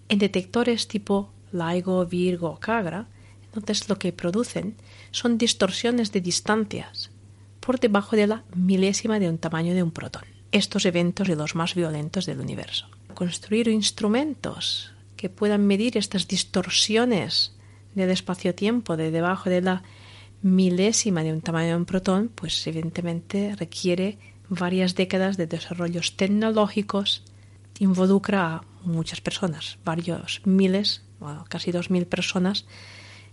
En 0.09 0.19
detectores 0.19 0.87
tipo 0.87 1.29
LIGO, 1.51 2.05
Virgo 2.05 2.59
Cagra, 2.59 3.07
entonces 3.53 3.89
lo 3.89 3.97
que 3.97 4.13
producen 4.13 4.75
son 5.11 5.37
distorsiones 5.37 6.11
de 6.11 6.21
distancias 6.21 7.09
por 7.59 7.79
debajo 7.79 8.15
de 8.15 8.27
la 8.27 8.43
milésima 8.55 9.19
de 9.19 9.29
un 9.29 9.37
tamaño 9.37 9.73
de 9.73 9.83
un 9.83 9.91
protón. 9.91 10.23
Estos 10.51 10.85
eventos 10.85 11.27
son 11.27 11.37
los 11.37 11.55
más 11.55 11.75
violentos 11.75 12.25
del 12.25 12.39
universo. 12.39 12.87
Construir 13.13 13.67
instrumentos 13.67 14.93
que 15.17 15.29
puedan 15.29 15.65
medir 15.65 15.97
estas 15.97 16.27
distorsiones 16.27 17.56
del 17.97 18.11
espacio-tiempo 18.11 18.95
de 18.97 19.11
debajo 19.11 19.49
de 19.49 19.61
la 19.61 19.83
milésima 20.41 21.23
de 21.23 21.33
un 21.33 21.41
tamaño 21.41 21.69
de 21.69 21.75
un 21.75 21.85
protón, 21.85 22.29
pues 22.33 22.65
evidentemente 22.67 23.55
requiere 23.57 24.17
varias 24.49 24.95
décadas 24.95 25.37
de 25.37 25.47
desarrollos 25.47 26.15
tecnológicos, 26.15 27.23
involucra 27.79 28.55
a 28.55 28.63
muchas 28.83 29.21
personas, 29.21 29.77
varios 29.83 30.41
miles, 30.45 31.01
casi 31.49 31.71
dos 31.71 31.89
mil 31.89 32.05
personas, 32.05 32.65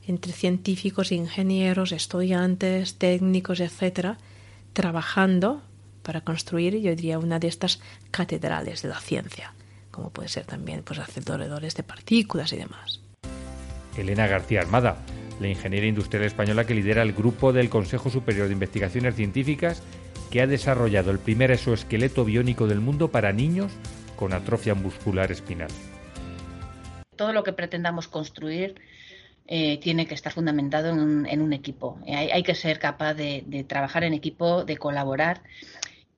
entre 0.07 0.33
científicos, 0.33 1.13
ingenieros, 1.13 1.93
estudiantes, 1.93 2.97
técnicos, 2.97 3.61
etcétera, 3.61 4.19
trabajando 4.73 5.63
para 6.03 6.21
construir, 6.21 6.77
yo 6.81 6.95
diría, 6.95 7.19
una 7.19 7.39
de 7.39 7.49
estas 7.49 7.81
catedrales 8.11 8.83
de 8.83 8.89
la 8.89 9.01
ciencia, 9.01 9.55
como 9.91 10.11
puede 10.11 10.29
ser 10.29 10.45
también 10.45 10.83
pues 10.83 10.99
aceleradores 10.99 11.75
de 11.75 11.83
partículas 11.83 12.53
y 12.53 12.57
demás. 12.57 13.01
Elena 13.97 14.27
García 14.27 14.61
Armada, 14.61 14.99
la 15.41 15.49
ingeniera 15.49 15.87
industrial 15.87 16.25
española 16.25 16.67
que 16.67 16.75
lidera 16.75 17.03
el 17.03 17.13
grupo 17.13 17.53
del 17.53 17.69
Consejo 17.69 18.11
Superior 18.11 18.47
de 18.47 18.53
Investigaciones 18.53 19.15
Científicas 19.17 19.83
que 20.31 20.41
ha 20.41 20.47
desarrollado 20.47 21.11
el 21.11 21.19
primer 21.19 21.51
exoesqueleto 21.51 22.25
biónico 22.25 22.67
del 22.67 22.81
mundo 22.81 23.11
para 23.11 23.33
niños 23.33 23.73
con 24.17 24.33
atrofia 24.33 24.75
muscular 24.75 25.31
espinal. 25.31 25.69
Todo 27.17 27.33
lo 27.33 27.45
que 27.45 27.53
pretendamos 27.53 28.09
construir 28.09 28.75
eh, 29.47 29.79
tiene 29.79 30.07
que 30.07 30.15
estar 30.15 30.33
fundamentado 30.33 30.91
en 30.91 31.43
un, 31.43 31.53
equipo. 31.53 31.99
Hay, 32.09 32.43
que 32.43 32.55
ser 32.55 32.79
capaz 32.79 33.15
de, 33.15 33.65
trabajar 33.69 34.03
en 34.03 34.15
equipo, 34.15 34.65
de 34.65 34.77
colaborar 34.77 35.43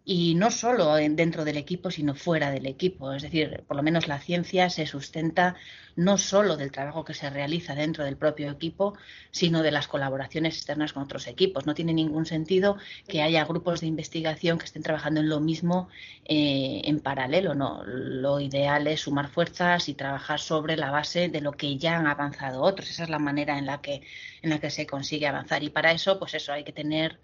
y 0.08 0.36
no 0.36 0.52
solo 0.52 0.94
dentro 0.94 1.44
del 1.44 1.56
equipo, 1.56 1.90
sino 1.90 2.14
fuera 2.14 2.52
del 2.52 2.66
equipo. 2.66 3.12
Es 3.12 3.22
decir, 3.22 3.64
por 3.66 3.76
lo 3.76 3.82
menos 3.82 4.06
la 4.06 4.20
ciencia 4.20 4.70
se 4.70 4.86
sustenta 4.86 5.56
no 5.96 6.16
solo 6.16 6.56
del 6.56 6.70
trabajo 6.70 7.04
que 7.04 7.12
se 7.12 7.28
realiza 7.28 7.74
dentro 7.74 8.04
del 8.04 8.16
propio 8.16 8.48
equipo, 8.52 8.96
sino 9.32 9.64
de 9.64 9.72
las 9.72 9.88
colaboraciones 9.88 10.58
externas 10.58 10.92
con 10.92 11.02
otros 11.02 11.26
equipos. 11.26 11.66
No 11.66 11.74
tiene 11.74 11.92
ningún 11.92 12.24
sentido 12.24 12.76
que 13.08 13.20
haya 13.20 13.44
grupos 13.46 13.80
de 13.80 13.88
investigación 13.88 14.58
que 14.58 14.66
estén 14.66 14.84
trabajando 14.84 15.20
en 15.22 15.28
lo 15.28 15.40
mismo 15.40 15.88
eh, 16.24 16.82
en 16.84 17.00
paralelo. 17.00 17.56
No, 17.56 17.82
lo 17.84 18.38
ideal 18.38 18.86
es 18.86 19.00
sumar 19.00 19.26
fuerzas 19.28 19.88
y 19.88 19.94
trabajar 19.94 20.38
sobre 20.38 20.76
la 20.76 20.92
base 20.92 21.28
de 21.28 21.40
lo 21.40 21.50
que 21.50 21.78
ya 21.78 21.98
han 21.98 22.06
avanzado 22.06 22.62
otros. 22.62 22.90
Esa 22.90 23.02
es 23.02 23.10
la 23.10 23.18
manera 23.18 23.58
en 23.58 23.66
la 23.66 23.80
que 23.80 24.02
en 24.42 24.50
la 24.50 24.60
que 24.60 24.70
se 24.70 24.86
consigue 24.86 25.26
avanzar 25.26 25.64
y 25.64 25.70
para 25.70 25.90
eso, 25.90 26.20
pues 26.20 26.34
eso 26.34 26.52
hay 26.52 26.62
que 26.62 26.72
tener 26.72 27.18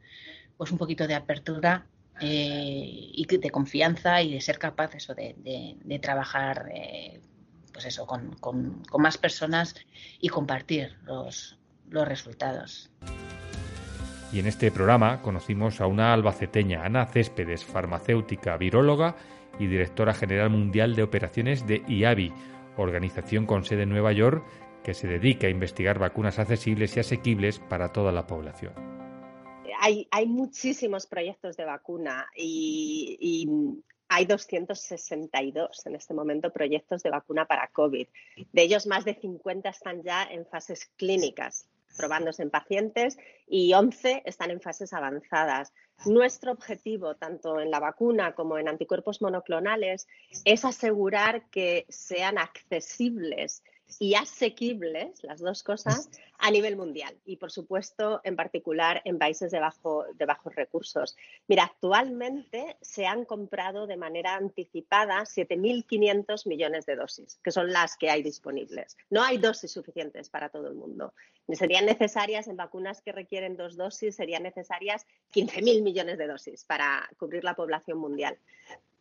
pues 0.57 0.73
un 0.73 0.79
poquito 0.79 1.07
de 1.07 1.15
apertura 1.15 1.87
eh, 2.23 3.11
y 3.15 3.27
de 3.27 3.51
confianza 3.51 4.23
y 4.23 4.35
de 4.35 4.41
ser 4.41 4.59
capaz 4.59 4.95
eso 4.95 5.13
de, 5.15 5.99
trabajar 6.01 6.71
eh, 6.73 7.21
pues 7.73 7.87
eso 7.87 8.07
con, 8.07 8.37
más 8.99 9.19
personas 9.19 9.75
y 10.21 10.29
compartir 10.29 10.97
los, 11.05 11.59
los 11.91 12.07
resultados. 12.07 12.91
Y 14.33 14.39
en 14.39 14.47
este 14.47 14.71
programa 14.71 15.21
conocimos 15.21 15.81
a 15.81 15.87
una 15.87 16.13
albaceteña, 16.13 16.85
Ana 16.85 17.07
Céspedes, 17.07 17.65
farmacéutica, 17.65 18.57
viróloga 18.57 19.17
y 19.59 19.67
directora 19.67 20.15
general 20.15 20.51
mundial 20.51 20.95
de 20.95 21.03
operaciones 21.03 21.67
de 21.67 21.83
IAVI, 21.89 22.33
organización 22.77 23.47
con 23.47 23.65
sede 23.65 23.83
en 23.83 23.91
Nueva 23.91 24.13
York 24.13 24.45
que 24.85 24.95
se 24.95 25.09
dedica 25.09 25.49
a 25.49 25.51
investigar 25.51 25.99
vacunas 25.99 26.39
accesibles 26.39 26.97
y 26.97 27.01
asequibles 27.01 27.59
para 27.59 27.93
toda 27.93 28.13
la 28.13 28.27
población 28.27 28.92
hay, 29.83 30.07
hay 30.13 30.27
muchísimos 30.27 31.09
proyectos 31.09 31.57
de 31.57 31.65
vacuna 31.65 32.29
y, 32.37 33.49
hay 34.15 34.27
262 34.27 35.87
en 35.87 35.95
este 35.95 36.13
momento 36.13 36.53
proyectos 36.53 37.03
de 37.03 37.09
vacuna 37.09 37.47
para 37.47 37.67
COVID. 37.69 38.07
De 38.53 38.63
ellos, 38.63 38.87
más 38.87 39.07
de 39.07 39.15
50 39.15 39.71
están 39.71 40.03
ya 40.03 40.23
en 40.25 40.45
fases 40.45 40.85
clínicas, 40.97 41.67
probándose 41.97 42.43
en 42.43 42.51
pacientes, 42.51 43.17
y 43.49 43.73
11 43.73 44.23
están 44.27 44.51
en 44.51 44.61
fases 44.61 44.93
avanzadas. 44.93 45.73
Nuestro 46.05 46.53
objetivo, 46.53 47.15
tanto 47.15 47.59
en 47.59 47.71
la 47.71 47.81
vacuna 47.81 48.35
como 48.35 48.59
en 48.59 48.69
anticuerpos 48.69 49.23
monoclonales, 49.23 50.07
es 50.45 50.67
asegurar 50.67 51.49
que 51.49 51.87
sean 51.89 52.37
accesibles 52.37 53.63
y 54.01 54.15
asequibles, 54.15 55.23
las 55.23 55.41
dos 55.41 55.63
cosas, 55.63 56.09
a 56.39 56.51
nivel 56.51 56.77
mundial 56.77 57.17
y, 57.25 57.37
por 57.37 57.53
supuesto, 57.53 58.21
en 58.25 58.37
particular 58.37 59.01
en 59.05 59.19
países 59.19 59.51
de, 59.51 59.61
bajo, 59.61 60.05
de 60.15 60.27
bajos 60.27 60.55
recursos. 60.55 61.17
Mira, 61.47 61.65
actualmente 61.65 62.77
se 62.81 63.07
han 63.07 63.25
comprado 63.25 63.87
de 63.87 63.97
manera 63.97 64.35
anticipada 64.35 65.23
7.500 65.23 66.49
millones 66.49 66.87
de 66.87 66.97
dosis, 66.97 67.39
que 67.45 67.53
son 67.53 67.73
las 67.73 67.97
que 67.97 68.11
hay 68.11 68.23
disponibles. 68.23 68.97
No 69.11 69.23
hay 69.23 69.39
dosis 69.39 69.71
suficientes 69.71 70.29
para 70.29 70.49
todo 70.49 70.69
el 70.69 70.75
mundo. 70.75 71.15
Serían 71.53 71.87
necesarias 71.87 72.49
en 72.49 72.57
vacunas 72.57 73.03
que 73.03 73.13
requieren 73.13 73.57
dos 73.57 73.77
dosis, 73.77 74.17
serían 74.17 74.43
necesarias 74.43 75.07
15.000 75.35 75.83
millones 75.83 76.19
de 76.19 76.27
dosis 76.27 76.65
para 76.65 77.09
cubrir 77.19 77.45
la 77.45 77.55
población 77.55 77.99
mundial. 77.99 78.39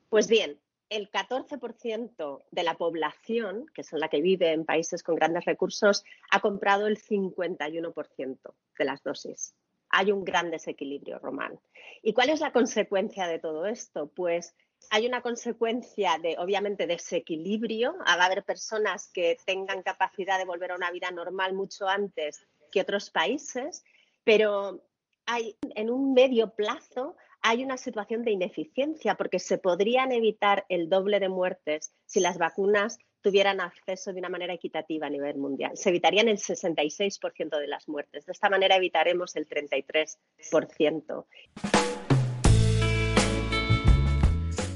Pues 0.10 0.28
bien, 0.28 0.60
el 0.92 1.10
14% 1.10 2.44
de 2.52 2.64
la 2.64 2.76
población, 2.76 3.66
que 3.74 3.80
es 3.80 3.94
la 3.94 4.10
que 4.10 4.22
vive 4.22 4.52
en 4.52 4.66
países 4.66 5.04
con 5.04 5.16
grandes 5.16 5.46
recursos, 5.46 6.04
ha 6.30 6.42
comprado 6.42 6.86
el 6.86 7.02
51% 7.02 8.38
de 8.78 8.86
las 8.86 9.02
dosis. 9.02 9.56
Hay 9.90 10.12
un 10.12 10.26
gran 10.26 10.52
desequilibrio, 10.52 11.18
Román. 11.20 11.58
¿Y 12.04 12.12
cuál 12.12 12.30
es 12.30 12.42
la 12.42 12.52
consecuencia 12.52 13.26
de 13.28 13.40
todo 13.40 13.66
esto? 13.68 14.08
Pues 14.08 14.54
hay 14.90 15.08
una 15.08 15.22
consecuencia 15.22 16.18
de, 16.22 16.36
obviamente, 16.38 16.88
desequilibrio. 16.88 17.96
Va 18.00 18.24
a 18.24 18.26
haber 18.26 18.44
personas 18.44 19.10
que 19.14 19.38
tengan 19.46 19.84
capacidad 19.84 20.38
de 20.38 20.46
volver 20.46 20.72
a 20.72 20.76
una 20.76 20.92
vida 20.92 21.10
normal 21.10 21.54
mucho 21.54 21.88
antes 21.88 22.46
que 22.70 22.82
otros 22.82 23.12
países, 23.12 23.82
pero 24.26 24.84
hay, 25.26 25.56
en 25.76 25.90
un 25.90 26.14
medio 26.14 26.50
plazo 26.54 27.16
hay 27.42 27.64
una 27.64 27.78
situación 27.78 28.24
de 28.24 28.32
ineficiencia 28.32 29.16
porque 29.16 29.40
se 29.40 29.58
podrían 29.58 30.12
evitar 30.12 30.66
el 30.70 30.90
doble 30.90 31.20
de 31.20 31.30
muertes 31.30 31.92
si 32.06 32.20
las 32.20 32.38
vacunas 32.38 33.00
tuvieran 33.22 33.62
acceso 33.62 34.14
de 34.14 34.20
una 34.20 34.30
manera 34.30 34.54
equitativa 34.54 35.08
a 35.08 35.10
nivel 35.10 35.38
mundial. 35.38 35.72
Se 35.76 35.90
evitarían 35.90 36.28
el 36.28 36.38
66% 36.38 37.60
de 37.60 37.68
las 37.68 37.88
muertes. 37.88 38.26
De 38.26 38.32
esta 38.32 38.50
manera 38.50 38.76
evitaremos 38.76 39.36
el 39.36 39.48
33%. 39.48 41.26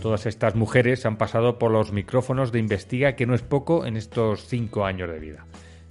Todas 0.01 0.25
estas 0.27 0.55
mujeres 0.55 1.05
han 1.07 1.17
pasado 1.17 1.57
por 1.57 1.71
los 1.71 1.91
micrófonos 1.91 2.51
de 2.51 2.59
Investiga, 2.59 3.15
que 3.15 3.25
no 3.25 3.33
es 3.33 3.41
poco 3.41 3.87
en 3.87 3.97
estos 3.97 4.45
cinco 4.45 4.85
años 4.85 5.09
de 5.09 5.19
vida. 5.19 5.47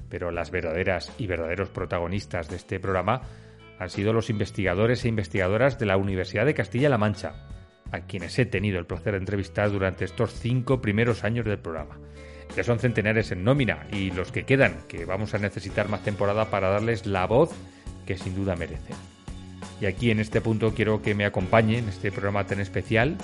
Pero 0.09 0.31
las 0.31 0.53
verdaderas 0.53 1.13
y 1.19 1.27
verdaderos 1.27 1.71
protagonistas 1.71 2.49
de 2.49 2.55
este 2.57 2.79
programa 2.79 3.23
han 3.85 3.91
sido 3.91 4.13
los 4.13 4.31
investigadores 4.31 5.05
e 5.05 5.09
investigadoras 5.09 5.79
de 5.79 5.87
la 5.87 5.97
Universidad 5.97 6.47
de 6.47 6.55
Castilla-La 6.55 6.99
Mancha, 6.99 7.35
a 7.93 8.01
quienes 8.01 8.39
he 8.39 8.47
tenido 8.47 8.79
el 8.79 8.87
placer 8.87 9.13
de 9.13 9.19
entrevistar 9.19 9.71
durante 9.71 10.05
estos 10.05 10.33
cinco 10.33 10.81
primeros 10.81 11.23
años 11.23 11.45
del 11.45 11.59
programa. 11.59 11.99
Ya 12.57 12.65
son 12.65 12.79
centenares 12.79 13.31
en 13.31 13.45
nómina 13.45 13.87
y 13.93 14.11
los 14.11 14.33
que 14.33 14.45
quedan, 14.45 14.79
que 14.89 15.05
vamos 15.05 15.35
a 15.35 15.39
necesitar 15.39 15.89
más 15.89 16.03
temporada 16.03 16.51
para 16.51 16.71
darles 16.71 17.07
la 17.07 17.27
voz 17.27 17.51
que 18.07 18.17
sin 18.17 18.35
duda 18.35 18.57
merecen. 18.57 18.97
Y 19.81 19.87
aquí 19.87 20.11
en 20.11 20.19
este 20.19 20.41
punto 20.41 20.73
quiero 20.75 21.03
que 21.03 21.15
me 21.15 21.27
acompañe 21.27 21.79
en 21.79 21.89
este 21.89 22.11
programa 22.11 22.47
tan 22.47 22.61
especial 22.61 23.17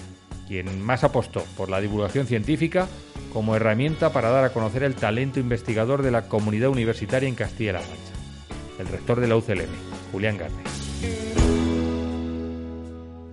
quien 0.46 0.82
más 0.82 1.04
apostó 1.04 1.42
por 1.56 1.70
la 1.70 1.80
divulgación 1.80 2.26
científica 2.26 2.86
como 3.32 3.56
herramienta 3.56 4.12
para 4.12 4.30
dar 4.30 4.44
a 4.44 4.52
conocer 4.52 4.82
el 4.82 4.94
talento 4.94 5.40
investigador 5.40 6.02
de 6.02 6.10
la 6.10 6.28
comunidad 6.28 6.68
universitaria 6.68 7.28
en 7.28 7.36
Castilla-La 7.36 7.80
Mancha, 7.80 8.80
el 8.80 8.88
rector 8.88 9.20
de 9.20 9.28
la 9.28 9.36
UCLM, 9.36 9.99
Julián 10.12 10.36
Garde. 10.36 10.56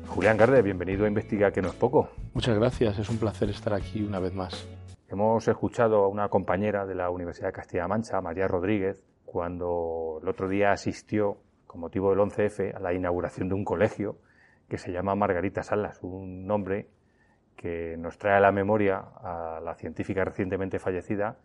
Julián 0.07 0.37
Garde, 0.37 0.61
bienvenido 0.61 1.05
a 1.05 1.07
Investiga 1.07 1.51
que 1.51 1.61
no 1.61 1.69
es 1.69 1.73
poco. 1.73 2.09
Muchas 2.33 2.55
gracias, 2.55 2.99
es 2.99 3.09
un 3.09 3.17
placer 3.17 3.49
estar 3.49 3.73
aquí 3.73 4.03
una 4.03 4.19
vez 4.19 4.33
más. 4.33 4.67
Hemos 5.09 5.47
escuchado 5.47 6.03
a 6.03 6.07
una 6.07 6.29
compañera 6.29 6.85
de 6.85 6.93
la 6.93 7.09
Universidad 7.09 7.47
de 7.47 7.53
Castilla-La 7.53 7.87
Mancha, 7.87 8.21
María 8.21 8.47
Rodríguez, 8.47 9.03
cuando 9.25 10.19
el 10.21 10.29
otro 10.29 10.47
día 10.47 10.71
asistió, 10.71 11.37
con 11.65 11.81
motivo 11.81 12.11
del 12.11 12.19
11F, 12.19 12.75
a 12.75 12.79
la 12.79 12.93
inauguración 12.93 13.49
de 13.49 13.55
un 13.55 13.63
colegio 13.63 14.19
que 14.69 14.77
se 14.77 14.91
llama 14.91 15.15
Margarita 15.15 15.63
Salas, 15.63 16.03
un 16.03 16.45
nombre 16.45 16.89
que 17.55 17.95
nos 17.97 18.19
trae 18.19 18.37
a 18.37 18.39
la 18.39 18.51
memoria 18.51 18.99
a 18.99 19.59
la 19.63 19.73
científica 19.75 20.23
recientemente 20.23 20.77
fallecida 20.77 21.39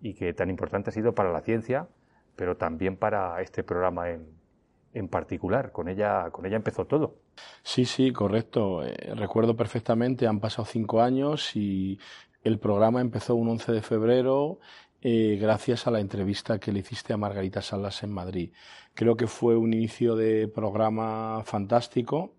y 0.00 0.14
que 0.14 0.32
tan 0.32 0.50
importante 0.50 0.90
ha 0.90 0.92
sido 0.92 1.14
para 1.14 1.30
la 1.30 1.42
ciencia, 1.42 1.86
pero 2.34 2.56
también 2.56 2.96
para 2.96 3.40
este 3.42 3.62
programa 3.62 4.10
en, 4.10 4.41
en 4.94 5.08
particular. 5.08 5.72
Con 5.72 5.88
ella, 5.88 6.30
con 6.30 6.46
ella 6.46 6.56
empezó 6.56 6.86
todo. 6.86 7.16
Sí, 7.62 7.84
sí, 7.84 8.12
correcto. 8.12 8.84
Eh, 8.84 8.94
recuerdo 9.14 9.56
perfectamente, 9.56 10.26
han 10.26 10.40
pasado 10.40 10.64
cinco 10.64 11.00
años 11.00 11.56
y 11.56 11.98
el 12.44 12.58
programa 12.58 13.00
empezó 13.00 13.34
un 13.34 13.48
11 13.48 13.72
de 13.72 13.82
febrero 13.82 14.58
eh, 15.04 15.36
gracias 15.40 15.88
a 15.88 15.90
la 15.90 15.98
entrevista 15.98 16.60
que 16.60 16.70
le 16.70 16.78
hiciste 16.78 17.12
a 17.12 17.16
Margarita 17.16 17.60
Salas 17.60 18.04
en 18.04 18.12
Madrid. 18.12 18.52
Creo 18.94 19.16
que 19.16 19.26
fue 19.26 19.56
un 19.56 19.72
inicio 19.72 20.14
de 20.14 20.46
programa 20.46 21.42
fantástico. 21.44 22.34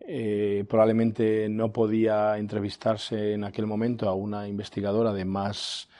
Eh, 0.00 0.64
probablemente 0.68 1.50
no 1.50 1.70
podía 1.70 2.38
entrevistarse 2.38 3.34
en 3.34 3.44
aquel 3.44 3.66
momento 3.66 4.08
a 4.08 4.14
una 4.14 4.48
investigadora 4.48 5.12
de 5.12 5.26
más 5.26 5.90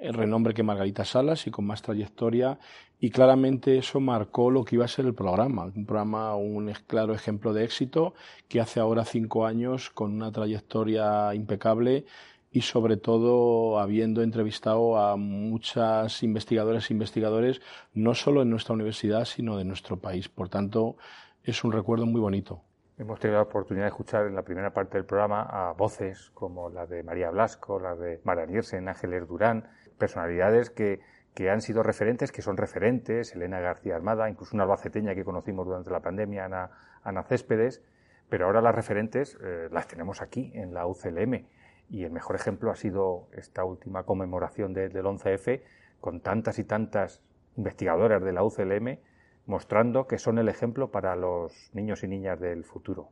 renombre 0.00 0.54
que 0.54 0.62
Margarita 0.62 1.04
Salas 1.04 1.46
y 1.46 1.50
con 1.50 1.66
más 1.66 1.82
trayectoria 1.82 2.58
y 3.00 3.10
claramente 3.10 3.78
eso 3.78 4.00
marcó 4.00 4.50
lo 4.50 4.64
que 4.64 4.76
iba 4.76 4.84
a 4.84 4.88
ser 4.88 5.06
el 5.06 5.14
programa, 5.14 5.64
un 5.64 5.86
programa, 5.86 6.34
un 6.34 6.72
claro 6.86 7.14
ejemplo 7.14 7.52
de 7.52 7.64
éxito 7.64 8.14
que 8.48 8.60
hace 8.60 8.80
ahora 8.80 9.04
cinco 9.04 9.46
años 9.46 9.90
con 9.90 10.12
una 10.12 10.32
trayectoria 10.32 11.34
impecable 11.34 12.06
y 12.50 12.62
sobre 12.62 12.96
todo 12.96 13.78
habiendo 13.78 14.22
entrevistado 14.22 14.98
a 14.98 15.16
muchas 15.16 16.22
investigadoras 16.22 16.90
e 16.90 16.94
investigadores, 16.94 17.60
no 17.92 18.14
solo 18.14 18.42
en 18.42 18.50
nuestra 18.50 18.74
universidad, 18.74 19.26
sino 19.26 19.56
de 19.56 19.64
nuestro 19.64 19.98
país. 19.98 20.28
Por 20.28 20.48
tanto, 20.48 20.96
es 21.44 21.62
un 21.62 21.72
recuerdo 21.72 22.06
muy 22.06 22.20
bonito. 22.20 22.62
Hemos 22.96 23.20
tenido 23.20 23.38
la 23.38 23.44
oportunidad 23.44 23.84
de 23.84 23.90
escuchar 23.90 24.26
en 24.26 24.34
la 24.34 24.42
primera 24.42 24.72
parte 24.72 24.98
del 24.98 25.06
programa 25.06 25.42
a 25.42 25.72
voces 25.72 26.30
como 26.34 26.68
la 26.68 26.84
de 26.84 27.04
María 27.04 27.30
Blasco, 27.30 27.78
la 27.78 27.94
de 27.94 28.20
Mara 28.24 28.44
Niersen, 28.44 28.88
Ángeles 28.88 29.28
Durán, 29.28 29.68
personalidades 29.98 30.70
que 30.70 31.00
que 31.38 31.50
han 31.50 31.60
sido 31.60 31.84
referentes, 31.84 32.32
que 32.32 32.42
son 32.42 32.56
referentes, 32.56 33.32
Elena 33.32 33.60
García 33.60 33.94
Armada, 33.94 34.28
incluso 34.28 34.56
una 34.56 34.64
albaceteña 34.64 35.14
que 35.14 35.22
conocimos 35.22 35.66
durante 35.66 35.88
la 35.88 36.00
pandemia, 36.00 36.46
Ana, 36.46 36.70
Ana 37.04 37.22
Céspedes, 37.22 37.80
pero 38.28 38.46
ahora 38.46 38.60
las 38.60 38.74
referentes 38.74 39.38
eh, 39.40 39.68
las 39.70 39.86
tenemos 39.86 40.20
aquí, 40.20 40.50
en 40.54 40.74
la 40.74 40.88
UCLM, 40.88 41.46
y 41.90 42.02
el 42.02 42.10
mejor 42.10 42.34
ejemplo 42.34 42.72
ha 42.72 42.74
sido 42.74 43.28
esta 43.30 43.64
última 43.64 44.02
conmemoración 44.02 44.74
del 44.74 44.92
11F, 44.92 45.62
con 46.00 46.22
tantas 46.22 46.58
y 46.58 46.64
tantas 46.64 47.22
investigadoras 47.56 48.20
de 48.20 48.32
la 48.32 48.42
UCLM, 48.42 48.98
mostrando 49.46 50.08
que 50.08 50.18
son 50.18 50.38
el 50.38 50.48
ejemplo 50.48 50.90
para 50.90 51.14
los 51.14 51.70
niños 51.72 52.02
y 52.02 52.08
niñas 52.08 52.40
del 52.40 52.64
futuro. 52.64 53.10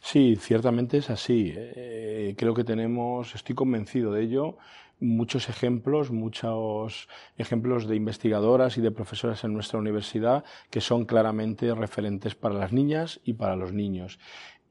Sí, 0.00 0.36
ciertamente 0.36 0.98
es 0.98 1.08
así. 1.08 1.52
Eh, 1.56 2.34
creo 2.36 2.52
que 2.52 2.64
tenemos, 2.64 3.34
estoy 3.34 3.54
convencido 3.54 4.12
de 4.12 4.22
ello, 4.22 4.58
muchos 5.00 5.48
ejemplos, 5.48 6.10
muchos 6.10 7.08
ejemplos 7.36 7.86
de 7.86 7.96
investigadoras 7.96 8.78
y 8.78 8.80
de 8.80 8.90
profesoras 8.90 9.44
en 9.44 9.52
nuestra 9.52 9.78
universidad 9.78 10.44
que 10.70 10.80
son 10.80 11.04
claramente 11.04 11.74
referentes 11.74 12.34
para 12.34 12.54
las 12.54 12.72
niñas 12.72 13.20
y 13.24 13.34
para 13.34 13.56
los 13.56 13.72
niños. 13.72 14.18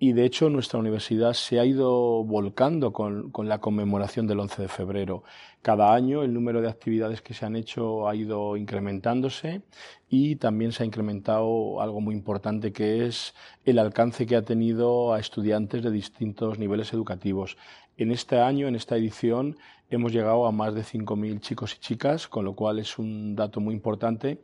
Y 0.06 0.12
de 0.12 0.26
hecho 0.26 0.50
nuestra 0.50 0.80
universidad 0.80 1.32
se 1.32 1.62
ha 1.62 1.66
ido 1.66 2.26
volcando 2.26 2.92
con, 2.92 3.32
la 3.48 3.60
conmemoración 3.60 4.28
del 4.28 4.42
11 4.42 4.64
de 4.64 4.68
febrero. 4.68 5.24
Cada 5.62 5.94
año 5.96 6.24
el 6.24 6.34
número 6.34 6.60
de 6.60 6.68
actividades 6.68 7.22
que 7.22 7.34
se 7.34 7.46
han 7.46 7.56
hecho 7.56 8.10
ha 8.10 8.14
ido 8.14 8.58
incrementándose 8.58 9.62
y 10.10 10.36
también 10.36 10.74
se 10.74 10.84
ha 10.84 10.86
incrementado 10.86 11.80
algo 11.80 12.02
muy 12.02 12.16
importante 12.16 12.74
que 12.74 13.06
es 13.06 13.34
el 13.64 13.80
alcance 13.80 14.26
que 14.26 14.36
ha 14.36 14.42
tenido 14.42 15.14
a 15.14 15.22
estudiantes 15.22 15.82
de 15.82 15.92
distintos 15.92 16.60
niveles 16.60 16.92
educativos. 16.92 17.56
En 17.96 18.12
este 18.12 18.42
año, 18.42 18.68
en 18.68 18.76
esta 18.76 18.98
edición, 18.98 19.56
hemos 19.90 20.12
llegado 20.12 20.46
a 20.48 20.52
más 20.52 20.74
de 20.76 20.82
5.000 20.82 21.40
chicos 21.40 21.76
y 21.76 21.80
chicas, 21.80 22.28
con 22.28 22.44
lo 22.44 22.56
cual 22.56 22.80
es 22.80 23.00
un 23.00 23.38
dato 23.38 23.62
muy 23.62 23.74
importante 23.74 24.44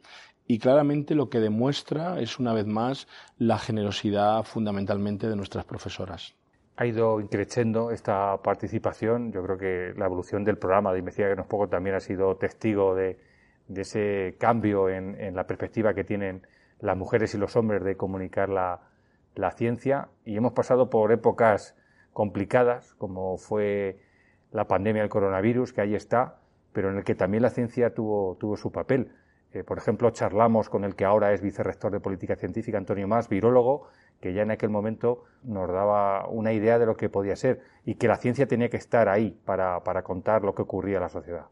y 0.51 0.57
claramente 0.57 1.13
lo 1.13 1.29
que 1.29 1.39
demuestra 1.39 2.19
es 2.19 2.39
una 2.39 2.53
vez 2.53 2.65
más 2.65 3.07
la 3.37 3.59
generosidad 3.59 4.41
fundamentalmente 4.41 5.29
de 5.29 5.35
nuestras 5.35 5.63
profesoras. 5.63 6.35
Ha 6.75 6.87
ido 6.87 7.21
increciendo 7.21 7.91
esta 7.91 8.35
participación. 8.41 9.31
Yo 9.31 9.43
creo 9.43 9.59
que 9.59 9.93
la 9.95 10.07
evolución 10.07 10.43
del 10.43 10.57
programa 10.57 10.91
de 10.91 10.99
Investiga 10.99 11.29
que 11.29 11.35
nos 11.35 11.45
poco 11.45 11.69
también 11.69 11.95
ha 11.95 11.99
sido 11.99 12.35
testigo 12.37 12.95
de, 12.95 13.19
ese 13.75 14.37
cambio 14.39 14.89
en, 14.89 15.35
la 15.35 15.45
perspectiva 15.45 15.93
que 15.93 16.03
tienen 16.03 16.41
las 16.79 16.97
mujeres 16.97 17.35
y 17.35 17.37
los 17.37 17.55
hombres 17.55 17.83
de 17.83 17.95
comunicar 17.95 18.49
la, 18.49 18.81
ciencia 19.55 20.09
y 20.25 20.35
hemos 20.35 20.53
pasado 20.53 20.89
por 20.89 21.11
épocas 21.11 21.75
complicadas, 22.11 22.95
como 22.95 23.37
fue 23.37 23.99
la 24.51 24.67
pandemia 24.67 25.03
del 25.03 25.11
coronavirus, 25.11 25.73
que 25.73 25.81
ahí 25.81 25.93
está, 25.93 26.39
pero 26.73 26.89
en 26.89 26.97
el 26.97 27.03
que 27.03 27.13
también 27.13 27.43
la 27.43 27.51
ciencia 27.51 27.93
tuvo 27.93 28.57
su 28.57 28.71
papel. 28.71 29.11
Eh, 29.53 29.63
por 29.63 29.77
ejemplo, 29.77 30.09
charlamos 30.11 30.69
con 30.69 30.83
el 30.83 30.95
que 30.95 31.05
ahora 31.05 31.33
es 31.33 31.41
vicerrector 31.41 31.91
de 31.91 31.99
política 31.99 32.35
científica, 32.35 32.77
Antonio 32.77 33.07
Más, 33.07 33.29
virólogo, 33.29 33.87
que 34.21 34.33
ya 34.33 34.43
en 34.43 34.51
aquel 34.51 34.69
momento 34.69 35.23
nos 35.43 35.69
daba 35.69 36.27
una 36.27 36.53
idea 36.53 36.77
de 36.77 36.85
lo 36.85 36.95
que 36.95 37.09
podía 37.09 37.35
ser 37.35 37.61
y 37.85 37.95
que 37.95 38.07
la 38.07 38.17
ciencia 38.17 38.47
tenía 38.47 38.69
que 38.69 38.77
estar 38.77 39.09
ahí 39.09 39.37
para, 39.45 39.83
para 39.83 40.03
contar 40.03 40.43
lo 40.43 40.53
que 40.53 40.61
ocurría 40.61 40.97
en 40.97 41.03
la 41.03 41.09
sociedad. 41.09 41.45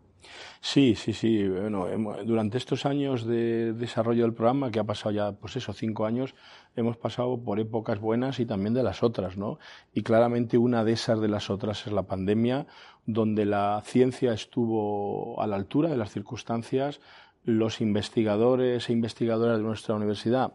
Sí, 0.62 0.96
sí, 0.96 1.14
sí. 1.14 1.48
Bueno, 1.48 1.88
durante 2.26 2.58
estos 2.58 2.86
años 2.86 3.26
de 3.26 3.74
desarrollo 3.74 4.24
del 4.24 4.34
programa, 4.34 4.72
que 4.72 4.80
ha 4.80 4.84
pasado 4.84 5.12
ya, 5.12 5.32
pues 5.32 5.56
eso, 5.56 5.74
cinco 5.74 6.06
años, 6.06 6.36
hemos 6.76 6.98
pasado 6.98 7.40
por 7.42 7.60
épocas 7.60 8.00
buenas 8.00 8.40
y 8.40 8.46
también 8.46 8.74
de 8.74 8.84
las 8.84 9.04
otras, 9.04 9.38
¿no? 9.38 9.60
Y 9.94 10.04
claramente 10.04 10.58
una 10.58 10.84
de 10.84 10.94
esas 10.94 11.22
de 11.22 11.28
las 11.28 11.50
otras 11.50 11.86
es 11.88 11.94
la 11.94 12.04
pandemia, 12.04 12.68
donde 13.06 13.46
la 13.46 13.82
ciencia 13.86 14.34
estuvo 14.34 15.40
a 15.42 15.48
la 15.48 15.56
altura 15.56 15.90
de 15.90 15.98
las 15.98 16.12
circunstancias, 16.12 17.00
los 17.48 17.80
investigadores 17.80 18.90
e 18.90 18.92
investigadoras 18.92 19.58
de 19.58 19.64
nuestra 19.64 19.96
universidad 19.96 20.52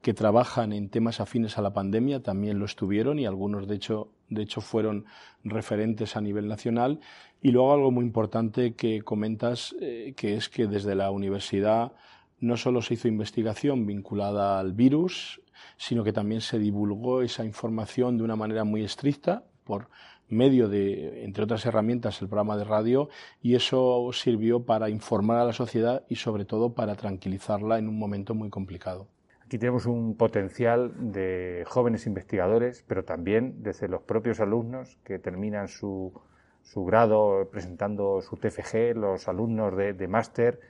que 0.00 0.14
trabajan 0.14 0.72
en 0.72 0.88
temas 0.88 1.20
afines 1.20 1.58
a 1.58 1.60
la 1.60 1.74
pandemia 1.74 2.22
también 2.22 2.58
lo 2.58 2.64
estuvieron 2.64 3.18
y 3.18 3.26
algunos 3.26 3.68
de 3.68 3.74
hecho, 3.74 4.08
de 4.30 4.40
hecho 4.40 4.62
fueron 4.62 5.04
referentes 5.44 6.16
a 6.16 6.22
nivel 6.22 6.48
nacional. 6.48 7.00
Y 7.42 7.50
luego 7.50 7.74
algo 7.74 7.90
muy 7.90 8.06
importante 8.06 8.72
que 8.72 9.02
comentas, 9.02 9.76
eh, 9.82 10.14
que 10.16 10.34
es 10.34 10.48
que 10.48 10.66
desde 10.66 10.94
la 10.94 11.10
universidad 11.10 11.92
no 12.38 12.56
solo 12.56 12.80
se 12.80 12.94
hizo 12.94 13.06
investigación 13.06 13.84
vinculada 13.84 14.58
al 14.58 14.72
virus, 14.72 15.42
sino 15.76 16.04
que 16.04 16.14
también 16.14 16.40
se 16.40 16.58
divulgó 16.58 17.20
esa 17.20 17.44
información 17.44 18.16
de 18.16 18.24
una 18.24 18.36
manera 18.36 18.64
muy 18.64 18.82
estricta 18.82 19.44
por 19.64 19.90
medio 20.30 20.68
de, 20.68 21.24
entre 21.24 21.44
otras 21.44 21.66
herramientas, 21.66 22.22
el 22.22 22.28
programa 22.28 22.56
de 22.56 22.64
radio 22.64 23.08
y 23.42 23.54
eso 23.54 24.10
sirvió 24.12 24.64
para 24.64 24.88
informar 24.88 25.38
a 25.38 25.44
la 25.44 25.52
sociedad 25.52 26.04
y 26.08 26.16
sobre 26.16 26.44
todo 26.44 26.74
para 26.74 26.94
tranquilizarla 26.94 27.78
en 27.78 27.88
un 27.88 27.98
momento 27.98 28.34
muy 28.34 28.50
complicado. 28.50 29.08
Aquí 29.44 29.58
tenemos 29.58 29.86
un 29.86 30.16
potencial 30.16 30.92
de 31.12 31.64
jóvenes 31.66 32.06
investigadores, 32.06 32.84
pero 32.86 33.04
también 33.04 33.64
desde 33.64 33.88
los 33.88 34.02
propios 34.02 34.38
alumnos 34.38 34.96
que 35.02 35.18
terminan 35.18 35.66
su, 35.66 36.12
su 36.62 36.84
grado 36.84 37.48
presentando 37.50 38.22
su 38.22 38.36
TFG, 38.36 38.94
los 38.94 39.26
alumnos 39.26 39.76
de, 39.76 40.06
máster, 40.06 40.60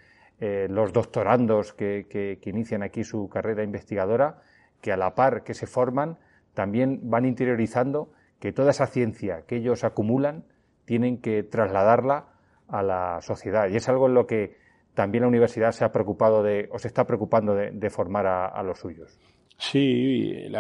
eh, 0.40 0.66
los 0.70 0.94
doctorandos 0.94 1.74
que, 1.74 2.06
que, 2.08 2.50
inician 2.50 2.82
aquí 2.82 3.04
su 3.04 3.28
carrera 3.28 3.62
investigadora, 3.62 4.40
que 4.80 4.92
a 4.92 4.96
la 4.96 5.14
par 5.14 5.44
que 5.44 5.52
se 5.52 5.66
forman, 5.66 6.16
también 6.54 7.00
van 7.02 7.26
interiorizando 7.26 8.10
que 8.40 8.52
toda 8.52 8.70
esa 8.70 8.86
ciencia 8.86 9.44
que 9.46 9.56
ellos 9.56 9.84
acumulan 9.84 10.44
tienen 10.86 11.18
que 11.18 11.42
trasladarla 11.44 12.26
a 12.66 12.82
la 12.82 13.20
sociedad. 13.20 13.68
Y 13.68 13.76
es 13.76 13.88
algo 13.88 14.08
en 14.08 14.14
lo 14.14 14.26
que 14.26 14.56
también 14.94 15.22
la 15.22 15.28
universidad 15.28 15.72
se 15.72 15.84
ha 15.84 15.92
preocupado 15.92 16.42
de, 16.42 16.68
o 16.72 16.78
se 16.78 16.88
está 16.88 17.06
preocupando 17.06 17.54
de, 17.54 17.90
formar 17.90 18.26
a, 18.26 18.62
los 18.62 18.80
suyos. 18.80 19.18
Sí, 19.56 20.50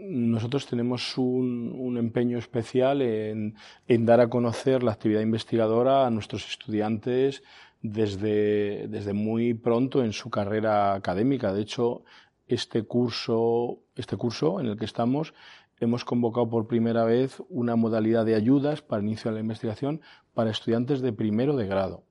nosotros 0.00 0.66
tenemos 0.66 1.16
un, 1.18 1.96
empeño 1.98 2.38
especial 2.38 3.02
en, 3.02 3.54
dar 3.86 4.20
a 4.20 4.28
conocer 4.28 4.82
la 4.82 4.92
actividad 4.92 5.20
investigadora 5.20 6.06
a 6.06 6.10
nuestros 6.10 6.48
estudiantes 6.48 7.42
desde, 7.82 8.88
desde 8.88 9.12
muy 9.12 9.54
pronto 9.54 10.02
en 10.02 10.12
su 10.12 10.30
carrera 10.30 10.94
académica. 10.94 11.52
De 11.52 11.62
hecho, 11.62 12.02
este 12.46 12.84
curso, 12.84 13.78
este 13.94 14.16
curso 14.16 14.60
en 14.60 14.66
el 14.66 14.78
que 14.78 14.84
estamos 14.84 15.34
hemos 15.78 16.04
convocado 16.04 16.48
por 16.48 16.66
primera 16.66 17.04
vez 17.04 17.42
una 17.48 17.76
modalidad 17.76 18.24
de 18.24 18.34
ayudas 18.34 18.82
para 18.82 19.02
inicio 19.02 19.30
de 19.30 19.36
la 19.36 19.40
investigación 19.40 20.00
para 20.34 20.50
estudiantes 20.50 21.00
de 21.00 21.12
primero 21.12 21.56
de 21.56 21.66
grado. 21.66 22.04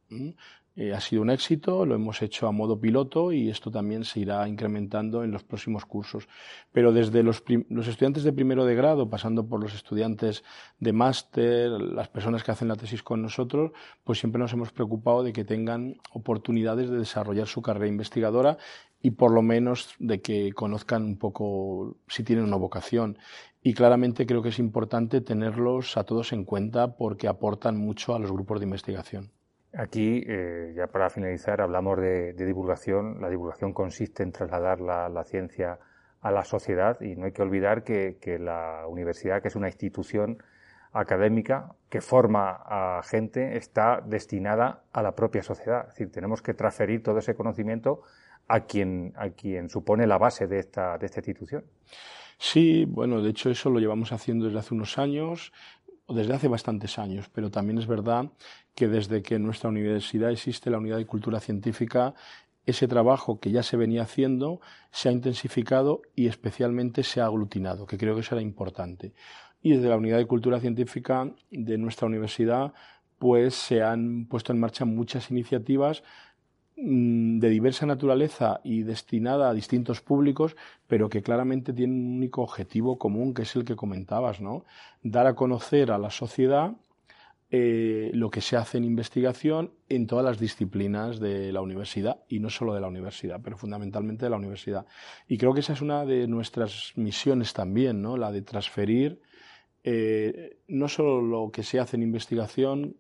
Eh, 0.78 0.94
ha 0.94 1.00
sido 1.00 1.22
un 1.22 1.30
éxito, 1.30 1.86
lo 1.86 1.96
hemos 1.96 2.22
hecho 2.22 2.48
a 2.48 2.52
modo 2.52 2.78
piloto 2.78 3.32
y 3.32 3.50
esto 3.50 3.72
también 3.72 4.04
se 4.04 4.20
irá 4.20 4.46
incrementando 4.46 5.24
en 5.24 5.32
los 5.32 5.44
próximos 5.44 5.86
cursos. 5.86 6.28
Pero 6.74 6.92
desde 6.92 7.24
los, 7.24 7.42
estudiantes 7.88 8.24
de 8.24 8.34
primero 8.34 8.66
de 8.66 8.76
grado, 8.76 9.10
pasando 9.10 9.48
por 9.48 9.62
los 9.62 9.74
estudiantes 9.74 10.44
de 10.80 10.92
máster, 10.92 11.70
las 11.72 12.10
personas 12.10 12.44
que 12.44 12.52
hacen 12.52 12.68
la 12.68 12.76
tesis 12.76 13.04
con 13.04 13.22
nosotros, 13.22 13.72
pues 14.04 14.20
siempre 14.20 14.40
nos 14.40 14.52
hemos 14.52 14.74
preocupado 14.74 15.24
de 15.24 15.32
que 15.32 15.46
tengan 15.46 15.96
oportunidades 16.12 16.90
de 16.90 16.98
desarrollar 16.98 17.48
su 17.48 17.62
carrera 17.62 17.88
investigadora 17.88 18.58
y 19.02 19.12
por 19.12 19.32
lo 19.32 19.42
menos 19.42 19.96
de 20.00 20.22
que 20.22 20.52
conozcan 20.52 21.04
un 21.04 21.18
poco 21.18 21.98
si 22.10 22.24
tienen 22.24 22.44
una 22.44 22.58
vocación. 22.58 23.18
Y 23.64 23.74
claramente 23.74 24.26
creo 24.26 24.42
que 24.42 24.50
es 24.50 24.60
importante 24.60 25.22
tenerlos 25.22 25.96
a 25.96 26.04
todos 26.04 26.34
en 26.34 26.44
cuenta 26.44 26.98
porque 26.98 27.30
aportan 27.30 27.78
mucho 27.78 28.14
a 28.14 28.20
los 28.20 28.32
grupos 28.32 28.60
de 28.60 28.66
investigación. 28.66 29.35
Aquí, 29.78 30.24
eh, 30.26 30.74
ya 30.76 30.88
para 30.88 31.10
finalizar, 31.10 31.60
hablamos 31.60 32.00
de, 32.00 32.34
divulgación. 32.34 33.20
La 33.20 33.30
divulgación 33.30 33.74
consiste 33.74 34.24
en 34.24 34.32
trasladar 34.32 34.80
la, 34.80 35.24
ciencia 35.26 35.80
a 36.22 36.32
la 36.32 36.46
sociedad 36.46 37.02
y 37.02 37.16
no 37.16 37.26
hay 37.26 37.34
que 37.34 37.42
olvidar 37.42 37.84
que, 37.84 38.18
la 38.40 38.88
universidad, 38.88 39.42
que 39.42 39.50
es 39.50 39.56
una 39.56 39.68
institución 39.68 40.42
académica 40.94 41.76
que 41.90 42.00
forma 42.00 42.52
a 42.66 43.02
gente, 43.04 43.58
está 43.58 44.02
destinada 44.06 44.84
a 44.94 45.04
la 45.04 45.14
propia 45.14 45.44
sociedad. 45.44 45.88
Es 45.90 45.96
decir, 45.96 46.12
tenemos 46.12 46.42
que 46.42 46.54
transferir 46.54 47.04
todo 47.04 47.20
ese 47.20 47.36
conocimiento 47.36 48.02
a 48.48 48.62
quien, 48.62 49.14
supone 49.68 50.08
la 50.08 50.18
base 50.18 50.48
de 50.48 50.60
esta, 50.60 50.98
de 50.98 51.06
esta 51.06 51.20
institución. 51.20 51.66
Sí, 52.38 52.86
bueno, 52.86 53.22
de 53.22 53.30
hecho 53.30 53.50
eso 53.50 53.70
lo 53.70 53.80
llevamos 53.80 54.12
haciendo 54.12 54.46
desde 54.46 54.60
hace 54.60 54.74
unos 54.74 54.98
años 54.98 55.54
desde 56.08 56.34
hace 56.34 56.48
bastantes 56.48 57.00
años, 57.00 57.30
pero 57.34 57.50
también 57.50 57.78
es 57.78 57.88
verdad 57.88 58.32
que 58.76 58.88
desde 58.88 59.24
que 59.24 59.36
en 59.36 59.44
nuestra 59.44 59.70
universidad 59.70 60.32
existe 60.32 60.70
la 60.70 60.78
unidad 60.78 60.98
de 60.98 61.06
cultura 61.06 61.39
científica, 61.39 62.13
ese 62.65 62.88
trabajo 62.88 63.39
que 63.39 63.52
ya 63.52 63.63
se 63.63 63.78
venía 63.78 64.04
haciendo 64.04 64.60
se 64.91 65.10
ha 65.10 65.12
intensificado 65.12 66.02
y 66.15 66.28
especialmente 66.28 67.04
se 67.04 67.22
ha 67.22 67.26
aglutinado, 67.26 67.86
que 67.86 67.98
creo 67.98 68.15
que 68.15 68.24
será 68.24 68.41
importante. 68.41 69.13
Y 69.62 69.72
desde 69.72 69.89
la 69.89 69.98
unidad 69.98 70.18
de 70.18 70.28
cultura 70.28 70.60
científica 70.60 71.32
de 71.50 71.78
nuestra 71.78 72.08
universidad, 72.08 72.74
pues 73.18 73.56
se 73.56 73.82
han 73.82 74.28
puesto 74.28 74.52
en 74.52 74.60
marcha 74.60 74.86
muchas 74.86 75.32
iniciativas 75.32 76.04
de 76.78 77.50
diversa 77.50 77.86
naturaleza 77.86 78.60
y 78.64 78.84
destinada 78.84 79.50
a 79.50 79.54
distintos 79.54 80.02
públicos, 80.02 80.56
pero 80.88 81.10
que 81.10 81.22
claramente 81.22 81.72
tienen 81.72 81.98
un 81.98 82.18
único 82.18 82.42
objetivo 82.42 82.98
común, 82.98 83.34
que 83.34 83.44
es 83.44 83.56
el 83.56 83.64
que 83.64 83.76
comentabas, 83.76 84.42
¿no? 84.42 84.66
Dar 85.02 85.26
a 85.28 85.36
conocer 85.36 85.92
a 85.92 85.98
la 85.98 86.10
sociedad 86.10 86.74
eh, 87.52 88.12
lo 88.14 88.30
que 88.30 88.42
se 88.42 88.58
hace 88.58 88.78
en 88.78 88.84
investigación 88.84 89.72
en 89.88 90.08
todas 90.08 90.26
las 90.26 90.40
disciplinas 90.40 91.20
de 91.20 91.54
la 91.54 91.62
universidad 91.62 92.20
y 92.28 92.40
no 92.40 92.50
solo 92.50 92.74
de 92.74 92.82
la 92.82 92.88
universidad, 92.88 93.40
pero 93.42 93.56
fundamentalmente 93.56 94.26
de 94.26 94.32
la 94.32 94.38
universidad. 94.38 94.86
Y 95.28 95.38
creo 95.38 95.54
que 95.54 95.62
esa 95.62 95.74
es 95.74 95.82
una 95.82 96.06
de 96.06 96.28
nuestras 96.28 96.92
misiones 96.96 97.54
también, 97.54 98.02
¿no? 98.02 98.18
La 98.18 98.32
de 98.32 98.42
transferir 98.42 99.22
eh, 99.84 100.58
no 100.68 100.88
solo 100.88 101.22
lo 101.22 101.52
que 101.52 101.62
se 101.62 101.80
hace 101.80 101.96
en 101.96 102.04
investigación, 102.04 102.98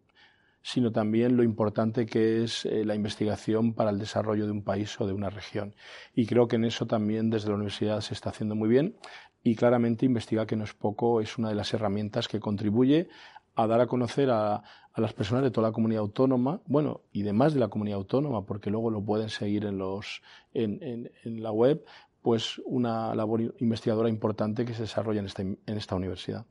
sino 0.65 0.91
también 0.91 1.37
lo 1.37 1.43
importante 1.43 2.07
que 2.07 2.43
es 2.43 2.65
eh, 2.65 2.83
la 2.85 2.95
investigación 2.95 3.73
para 3.73 3.91
el 3.91 3.99
desarrollo 3.99 4.47
de 4.47 4.51
un 4.51 4.63
país 4.63 4.99
o 4.99 5.05
de 5.05 5.13
una 5.13 5.29
región. 5.29 5.75
Y 6.15 6.25
creo 6.25 6.47
que 6.47 6.55
en 6.55 6.65
eso 6.65 6.87
también 6.87 7.29
desde 7.29 7.49
la 7.49 7.55
universidad 7.55 8.01
se 8.01 8.15
está 8.15 8.31
haciendo 8.31 8.55
muy 8.55 8.67
bien 8.67 8.95
y 9.43 9.55
claramente 9.55 10.07
investigar 10.07 10.47
que 10.47 10.55
no 10.55 10.63
es 10.63 10.73
poco 10.73 11.21
es 11.21 11.37
una 11.37 11.49
de 11.49 11.55
las 11.55 11.71
herramientas 11.75 12.27
que 12.27 12.39
contribuye 12.39 13.09
a 13.53 13.67
dar 13.67 13.79
a 13.79 13.85
conocer 13.85 14.31
a, 14.31 14.63
las 14.95 15.13
personas 15.13 15.43
de 15.43 15.51
toda 15.51 15.67
la 15.67 15.71
comunidad 15.71 16.01
autónoma, 16.01 16.61
bueno, 16.65 17.01
y 17.11 17.21
demás 17.21 17.53
de 17.53 17.59
la 17.59 17.67
comunidad 17.67 17.99
autónoma, 17.99 18.43
porque 18.45 18.71
luego 18.71 18.89
lo 18.89 19.03
pueden 19.03 19.29
seguir 19.29 19.65
en, 19.65 19.77
los, 19.77 20.23
en, 20.55 21.11
la 21.43 21.51
web, 21.51 21.85
pues 22.23 22.59
una 22.65 23.13
labor 23.13 23.53
investigadora 23.59 24.09
importante 24.09 24.65
que 24.65 24.73
se 24.73 24.83
desarrolla 24.83 25.19
en, 25.19 25.27
este, 25.27 25.41
en 25.43 25.77
esta 25.77 25.95
universidad 25.95 26.45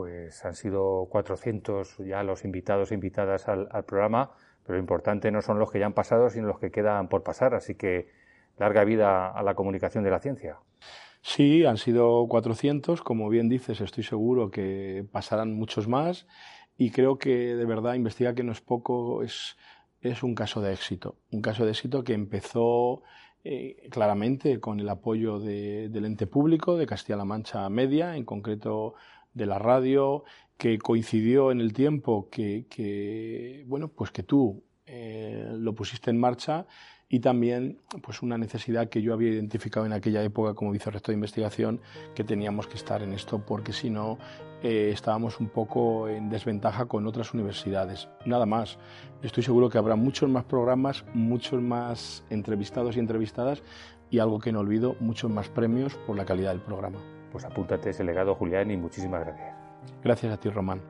pues 0.00 0.42
han 0.46 0.54
sido 0.54 1.08
400 1.10 1.98
ya 1.98 2.22
los 2.22 2.46
invitados 2.46 2.90
e 2.90 2.94
invitadas 2.94 3.48
al, 3.48 3.84
programa, 3.84 4.30
pero 4.62 4.76
lo 4.76 4.80
importante 4.80 5.30
no 5.30 5.42
son 5.42 5.58
los 5.58 5.70
que 5.70 5.78
ya 5.78 5.84
han 5.84 5.92
pasado, 5.92 6.30
sino 6.30 6.46
los 6.46 6.58
que 6.58 6.70
quedan 6.70 7.10
por 7.10 7.22
pasar. 7.22 7.52
Así 7.52 7.74
que 7.74 8.08
larga 8.56 8.82
vida 8.84 9.28
a 9.28 9.42
la 9.42 9.54
comunicación 9.54 10.02
de 10.02 10.10
la 10.10 10.18
ciencia. 10.18 10.56
Sí, 11.20 11.66
han 11.66 11.76
sido 11.76 12.26
400. 12.28 13.02
Como 13.02 13.28
bien 13.28 13.50
dices, 13.50 13.82
estoy 13.82 14.02
seguro 14.02 14.50
que 14.50 15.04
pasarán 15.12 15.52
muchos 15.52 15.86
más. 15.86 16.26
Y 16.78 16.92
creo 16.92 17.18
que 17.18 17.54
de 17.54 17.66
verdad 17.66 17.92
investiga 17.92 18.34
que 18.34 18.42
no 18.42 18.52
es 18.52 18.62
poco, 18.62 19.22
es, 19.22 19.58
es 20.00 20.22
un 20.22 20.34
caso 20.34 20.62
de 20.62 20.72
éxito. 20.72 21.16
Un 21.30 21.42
caso 21.42 21.66
de 21.66 21.72
éxito 21.72 22.04
que 22.04 22.14
empezó 22.14 23.02
eh, 23.44 23.86
claramente 23.90 24.60
con 24.60 24.80
el 24.80 24.88
apoyo 24.88 25.38
del 25.40 26.04
ente 26.06 26.26
público 26.26 26.78
de 26.78 26.86
Castilla-La 26.86 27.26
Mancha 27.26 27.68
Media, 27.68 28.16
en 28.16 28.24
concreto 28.24 28.94
de 29.34 29.46
la 29.46 29.58
radio, 29.58 30.24
que 30.56 30.78
coincidió 30.78 31.50
en 31.50 31.60
el 31.60 31.72
tiempo 31.72 32.28
que, 32.30 33.64
bueno, 33.66 33.88
pues 33.88 34.10
que 34.10 34.22
tú 34.22 34.62
eh, 34.84 35.48
lo 35.56 35.74
pusiste 35.74 36.10
en 36.10 36.20
marcha 36.20 36.66
y 37.08 37.20
también 37.20 37.80
pues 38.02 38.22
una 38.22 38.38
necesidad 38.38 38.88
que 38.88 39.02
yo 39.02 39.12
había 39.12 39.30
identificado 39.30 39.84
en 39.84 39.92
aquella 39.92 40.22
época 40.22 40.54
como 40.54 40.70
vicerrector 40.70 41.12
de 41.12 41.14
investigación 41.14 41.80
que 42.14 42.24
teníamos 42.24 42.68
que 42.68 42.76
estar 42.76 43.02
en 43.02 43.12
esto 43.12 43.44
porque 43.44 43.72
si 43.72 43.90
no 43.90 44.18
eh, 44.62 44.90
estábamos 44.92 45.40
un 45.40 45.48
poco 45.48 46.08
en 46.08 46.30
desventaja 46.30 46.86
con 46.86 47.06
otras 47.06 47.34
universidades. 47.34 48.08
Nada 48.26 48.46
más. 48.46 48.78
Estoy 49.22 49.42
seguro 49.42 49.70
que 49.70 49.78
habrá 49.78 49.96
muchos 49.96 50.28
más 50.28 50.44
programas, 50.44 51.04
muchos 51.12 51.60
más 51.60 52.22
entrevistados 52.30 52.96
y 52.96 53.00
entrevistadas 53.00 53.62
y 54.10 54.18
algo 54.18 54.38
que 54.38 54.52
no 54.52 54.60
olvido, 54.60 54.94
muchos 55.00 55.30
más 55.30 55.48
premios 55.48 55.94
por 56.06 56.16
la 56.16 56.24
calidad 56.24 56.50
del 56.50 56.60
programa. 56.60 57.19
Pues 57.32 57.44
apúntate 57.44 57.90
ese 57.90 58.04
legado, 58.04 58.34
Julián, 58.34 58.70
y 58.70 58.76
muchísimas 58.76 59.24
gracias. 59.24 59.54
Gracias 60.02 60.32
a 60.32 60.36
ti, 60.36 60.50
Román. 60.50 60.80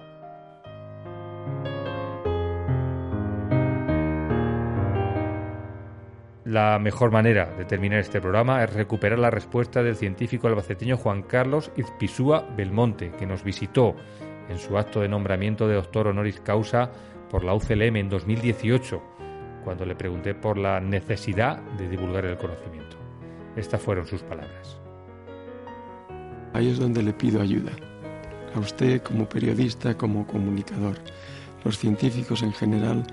La 6.50 6.80
mejor 6.80 7.12
manera 7.12 7.46
de 7.56 7.64
terminar 7.64 8.00
este 8.00 8.20
programa 8.20 8.64
es 8.64 8.72
recuperar 8.72 9.20
la 9.20 9.30
respuesta 9.30 9.84
del 9.84 9.94
científico 9.94 10.48
albaceteño 10.48 10.96
Juan 10.96 11.22
Carlos 11.22 11.70
Izpisúa 11.76 12.44
Belmonte, 12.56 13.12
que 13.12 13.24
nos 13.24 13.44
visitó 13.44 13.94
en 14.48 14.58
su 14.58 14.76
acto 14.76 15.00
de 15.00 15.08
nombramiento 15.08 15.68
de 15.68 15.76
doctor 15.76 16.08
honoris 16.08 16.40
causa 16.40 16.90
por 17.30 17.44
la 17.44 17.54
UCLM 17.54 17.94
en 17.94 18.08
2018, 18.08 19.00
cuando 19.62 19.86
le 19.86 19.94
pregunté 19.94 20.34
por 20.34 20.58
la 20.58 20.80
necesidad 20.80 21.62
de 21.78 21.88
divulgar 21.88 22.24
el 22.24 22.36
conocimiento. 22.36 22.96
Estas 23.54 23.80
fueron 23.80 24.06
sus 24.06 24.24
palabras. 24.24 24.79
Ahí 26.52 26.68
es 26.68 26.78
donde 26.78 27.02
le 27.02 27.12
pido 27.12 27.40
ayuda. 27.40 27.72
A 28.54 28.58
usted 28.58 29.02
como 29.02 29.28
periodista, 29.28 29.96
como 29.96 30.26
comunicador. 30.26 30.98
Los 31.64 31.78
científicos 31.78 32.42
en 32.42 32.52
general 32.52 33.04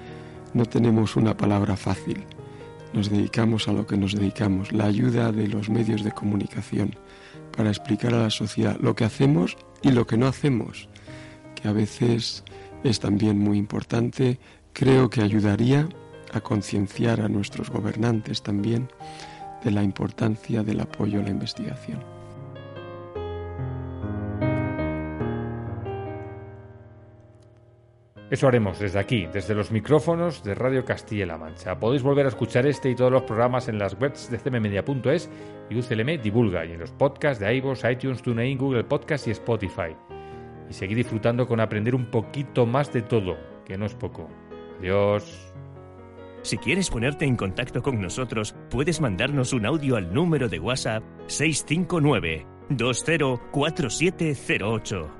no 0.54 0.66
tenemos 0.66 1.16
una 1.16 1.36
palabra 1.36 1.76
fácil. 1.76 2.24
Nos 2.94 3.10
dedicamos 3.10 3.68
a 3.68 3.74
lo 3.74 3.86
que 3.86 3.98
nos 3.98 4.14
dedicamos, 4.14 4.72
la 4.72 4.86
ayuda 4.86 5.32
de 5.32 5.48
los 5.48 5.70
medios 5.70 6.04
de 6.04 6.12
comunicación 6.12 6.96
para 7.56 7.70
explicar 7.70 8.14
a 8.14 8.24
la 8.24 8.30
sociedad 8.30 8.78
lo 8.80 8.96
que 8.96 9.04
hacemos 9.04 9.58
y 9.82 9.92
lo 9.92 10.08
que 10.08 10.18
no 10.18 10.28
hacemos, 10.28 10.88
que 11.56 11.68
a 11.68 11.74
veces 11.74 12.44
es 12.84 13.00
también 13.00 13.40
muy 13.40 13.58
importante. 13.58 14.40
Creo 14.74 15.10
que 15.10 15.22
ayudaría 15.22 15.88
a 16.34 16.42
concienciar 16.42 17.22
a 17.22 17.30
nuestros 17.30 17.70
gobernantes 17.70 18.42
también 18.42 18.90
de 19.64 19.72
la 19.72 19.84
importancia 19.84 20.64
del 20.64 20.80
apoyo 20.80 21.20
a 21.20 21.24
la 21.24 21.30
investigación. 21.30 22.17
Eso 28.30 28.46
haremos 28.46 28.78
desde 28.78 29.00
aquí, 29.00 29.26
desde 29.32 29.56
los 29.56 29.72
micrófonos 29.72 30.44
de 30.44 30.54
Radio 30.54 30.84
Castilla-La 30.84 31.38
Mancha. 31.38 31.80
Podéis 31.80 32.04
volver 32.04 32.26
a 32.26 32.30
escuchar 32.30 32.68
este 32.68 32.90
y 32.90 32.96
todos 32.96 33.10
los 33.10 33.24
programas 33.24 33.70
en 33.70 33.80
las 33.80 33.98
webs 33.98 34.30
de 34.30 34.38
cmmedia.es 34.38 35.30
y 35.70 35.80
UCLM 35.80 36.22
Divulga 36.22 36.66
y 36.66 36.74
en 36.74 36.80
los 36.80 36.92
podcasts 36.92 37.40
de 37.40 37.56
iVoox, 37.56 37.86
iTunes, 37.90 38.22
TuneIn, 38.22 38.58
Google 38.58 38.84
Podcast 38.84 39.30
y 39.30 39.32
Spotify. 39.32 39.96
Y 40.70 40.74
seguir 40.74 40.98
disfrutando 40.98 41.48
con 41.48 41.62
aprender 41.62 41.96
un 41.96 42.12
poquito 42.12 42.66
más 42.66 42.92
de 42.92 43.02
todo, 43.02 43.38
que 43.66 43.78
no 43.78 43.86
es 43.86 43.96
poco. 43.96 44.28
Adiós. 44.80 45.54
Si 46.42 46.58
quieres 46.58 46.90
ponerte 46.90 47.24
en 47.24 47.38
contacto 47.38 47.82
con 47.82 48.02
nosotros, 48.02 48.54
puedes 48.70 49.00
mandarnos 49.00 49.54
un 49.54 49.66
audio 49.66 49.96
al 49.96 50.14
número 50.14 50.50
de 50.50 50.60
WhatsApp 50.60 51.02
659 51.28 52.46
204708 52.72 55.17